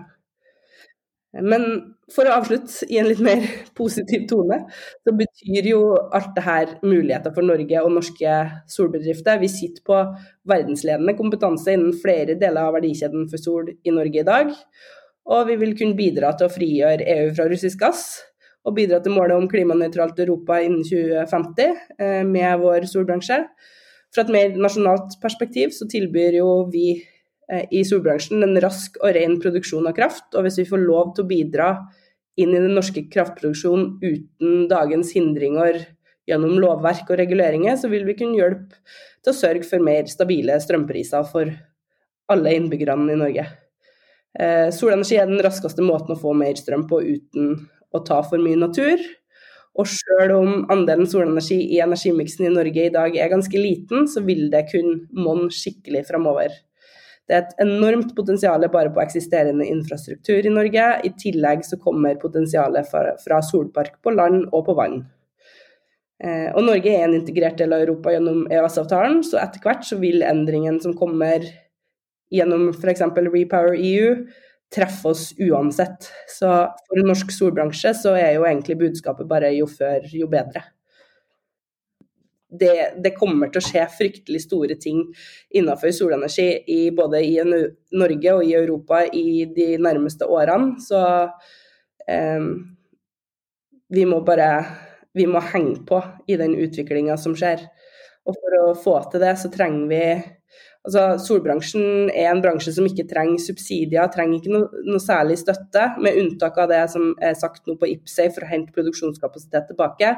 Men 1.40 1.64
for 2.12 2.28
å 2.28 2.34
avslutte 2.42 2.88
i 2.92 2.98
en 3.00 3.08
litt 3.08 3.22
mer 3.24 3.46
positiv 3.80 4.26
tone, 4.28 4.58
så 5.08 5.14
betyr 5.16 5.70
jo 5.72 5.82
alt 6.12 6.34
det 6.36 6.44
her 6.44 6.74
muligheter 6.84 7.32
for 7.36 7.48
Norge 7.48 7.84
og 7.86 7.94
norske 7.96 8.38
solbedrifter. 8.72 9.40
Vi 9.40 9.52
sitter 9.52 9.86
på 9.88 10.02
verdensledende 10.52 11.16
kompetanse 11.20 11.76
innen 11.78 11.96
flere 12.04 12.36
deler 12.40 12.68
av 12.68 12.76
verdikjeden 12.80 13.30
for 13.32 13.44
sol 13.44 13.72
i 13.72 13.96
Norge 13.96 14.24
i 14.24 14.28
dag. 14.28 14.52
Og 15.30 15.46
vi 15.50 15.58
vil 15.62 15.76
kunne 15.78 15.98
bidra 15.98 16.34
til 16.38 16.48
å 16.48 16.54
frigjøre 16.54 17.06
EU 17.16 17.30
fra 17.36 17.46
russisk 17.52 17.84
gass, 17.84 18.06
og 18.66 18.76
bidra 18.78 19.00
til 19.02 19.16
målet 19.16 19.38
om 19.38 19.48
klimanøytralt 19.50 20.20
Europa 20.22 20.60
innen 20.62 20.84
2050 20.86 21.72
eh, 22.02 22.22
med 22.28 22.62
vår 22.62 22.86
solbransje. 22.90 23.40
Fra 24.14 24.26
et 24.26 24.34
mer 24.34 24.58
nasjonalt 24.60 25.16
perspektiv 25.22 25.74
så 25.74 25.88
tilbyr 25.90 26.38
jo 26.42 26.50
vi 26.74 26.92
eh, 27.00 27.66
i 27.74 27.82
solbransjen 27.88 28.44
en 28.46 28.60
rask 28.62 29.00
og 29.02 29.16
ren 29.18 29.40
produksjon 29.42 29.90
av 29.90 29.96
kraft. 29.98 30.30
Og 30.36 30.46
hvis 30.46 30.60
vi 30.62 30.68
får 30.70 30.84
lov 30.84 31.16
til 31.16 31.26
å 31.26 31.32
bidra 31.32 31.72
inn 32.42 32.54
i 32.54 32.62
den 32.62 32.76
norske 32.78 33.08
kraftproduksjonen 33.12 33.98
uten 34.04 34.68
dagens 34.72 35.16
hindringer 35.18 35.82
gjennom 36.30 36.60
lovverk 36.62 37.10
og 37.10 37.20
reguleringer, 37.22 37.80
så 37.82 37.90
vil 37.92 38.06
vi 38.08 38.18
kunne 38.20 38.38
hjelpe 38.38 38.78
til 39.22 39.34
å 39.34 39.38
sørge 39.38 39.68
for 39.68 39.84
mer 39.84 40.06
stabile 40.10 40.60
strømpriser 40.62 41.26
for 41.34 41.50
alle 42.32 42.56
innbyggerne 42.56 43.10
i 43.12 43.20
Norge. 43.20 43.50
Eh, 44.40 44.70
solenergi 44.72 45.18
er 45.20 45.28
den 45.28 45.42
raskeste 45.44 45.84
måten 45.84 46.16
å 46.16 46.20
få 46.20 46.34
mer 46.38 46.56
strøm 46.60 46.86
på 46.90 47.02
uten 47.04 47.56
å 47.92 48.04
ta 48.08 48.22
for 48.24 48.40
mye 48.40 48.60
natur. 48.60 49.02
Og 49.80 49.88
selv 49.88 50.36
om 50.36 50.66
andelen 50.72 51.08
solenergi 51.08 51.60
i 51.76 51.80
energimiksen 51.84 52.48
i 52.48 52.54
Norge 52.54 52.88
i 52.88 52.92
dag 52.92 53.16
er 53.16 53.32
ganske 53.32 53.56
liten, 53.56 54.08
så 54.08 54.24
vil 54.24 54.50
det 54.52 54.68
kunne 54.72 55.06
monne 55.16 55.52
skikkelig 55.56 56.04
framover. 56.10 56.52
Det 57.28 57.38
er 57.38 57.46
et 57.46 57.62
enormt 57.64 58.12
potensial 58.16 58.66
bare 58.74 58.92
på 58.92 59.00
eksisterende 59.04 59.64
infrastruktur 59.70 60.44
i 60.44 60.52
Norge. 60.52 60.88
I 61.08 61.14
tillegg 61.16 61.64
så 61.64 61.80
kommer 61.80 62.20
potensialet 62.20 62.90
fra 62.92 63.42
solpark 63.48 64.02
på 64.04 64.12
land 64.16 64.50
og 64.52 64.66
på 64.68 64.76
vann. 64.76 65.04
Eh, 66.22 66.50
og 66.52 66.66
Norge 66.68 66.92
er 66.92 67.08
en 67.08 67.16
integrert 67.18 67.58
del 67.58 67.72
av 67.74 67.86
Europa 67.86 68.12
gjennom 68.14 68.44
EØS-avtalen, 68.52 69.22
så 69.26 69.40
etter 69.42 69.64
hvert 69.64 69.88
så 69.88 69.98
vil 70.02 70.22
endringen 70.26 70.78
som 70.84 70.94
kommer 70.98 71.48
gjennom 72.32 72.70
f.eks. 72.74 73.04
Repower 73.34 73.76
EU, 73.78 74.16
treffe 74.72 75.12
oss 75.12 75.32
uansett. 75.40 76.10
Så 76.32 76.52
for 76.88 77.04
norsk 77.06 77.34
solbransje 77.36 77.94
så 77.98 78.16
er 78.20 78.36
jo 78.38 78.46
egentlig 78.48 78.80
budskapet 78.80 79.30
bare 79.30 79.52
jo 79.56 79.68
før, 79.70 80.06
jo 80.16 80.30
bedre. 80.32 80.64
Det, 82.52 83.00
det, 83.00 83.14
kommer 83.16 83.48
til 83.48 83.62
å 83.62 83.64
skje 83.64 83.86
fryktelig 83.96 84.42
store 84.44 84.76
ting 84.76 85.06
innenfor 85.56 85.94
solenergi 85.96 86.50
i, 86.68 86.80
både 86.92 87.22
i 87.24 87.38
Norge 87.48 88.34
og 88.36 88.44
i 88.44 88.56
Europa 88.60 89.06
i 89.08 89.46
de 89.56 89.78
nærmeste 89.80 90.28
årene. 90.28 90.74
Så 90.84 91.00
eh, 92.12 92.50
vi 93.92 94.04
må 94.08 94.20
bare 94.28 94.50
vi 95.16 95.28
må 95.28 95.42
henge 95.44 95.82
på 95.88 96.00
i 96.32 96.38
den 96.40 96.56
utviklinga 96.60 97.18
som 97.20 97.36
skjer. 97.36 97.64
Og 98.28 98.38
for 98.38 98.58
å 98.60 98.76
få 98.78 98.98
til 99.12 99.24
det, 99.24 99.34
så 99.40 99.52
trenger 99.52 99.88
vi 99.92 100.04
Altså, 100.82 101.04
solbransjen 101.22 102.10
er 102.10 102.32
en 102.32 102.42
bransje 102.42 102.74
som 102.74 102.88
ikke 102.90 103.06
trenger 103.10 103.42
subsidier, 103.44 104.08
trenger 104.14 104.40
ikke 104.40 104.54
noe, 104.56 104.82
noe, 104.88 105.02
særlig 105.02 105.38
støtte, 105.38 105.84
med 106.02 106.18
unntak 106.18 106.58
av 106.58 106.72
det 106.72 106.82
som 106.90 107.12
er 107.22 107.38
sagt 107.38 107.70
nå 107.70 107.76
på 107.78 107.90
IPSEI 107.92 108.32
for 108.34 108.48
å 108.48 108.50
hente 108.50 108.74
produksjonskapasitet 108.74 109.70
tilbake. 109.70 110.16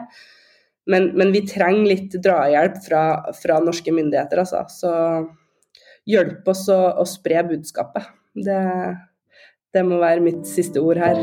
Men, 0.87 1.09
men 1.19 1.33
vi 1.35 1.43
trenger 1.47 1.89
litt 1.89 2.15
drahjelp 2.23 2.79
fra, 2.85 3.03
fra 3.39 3.59
norske 3.63 3.91
myndigheter, 3.95 4.43
altså. 4.43 4.63
Så 4.71 4.93
hjelp 6.09 6.47
oss 6.51 6.67
å, 6.71 6.79
å 6.99 7.07
spre 7.07 7.43
budskapet. 7.51 8.07
Det, 8.47 8.61
det 9.75 9.83
må 9.87 9.99
være 10.03 10.23
mitt 10.23 10.47
siste 10.47 10.83
ord 10.83 11.03
her. 11.03 11.19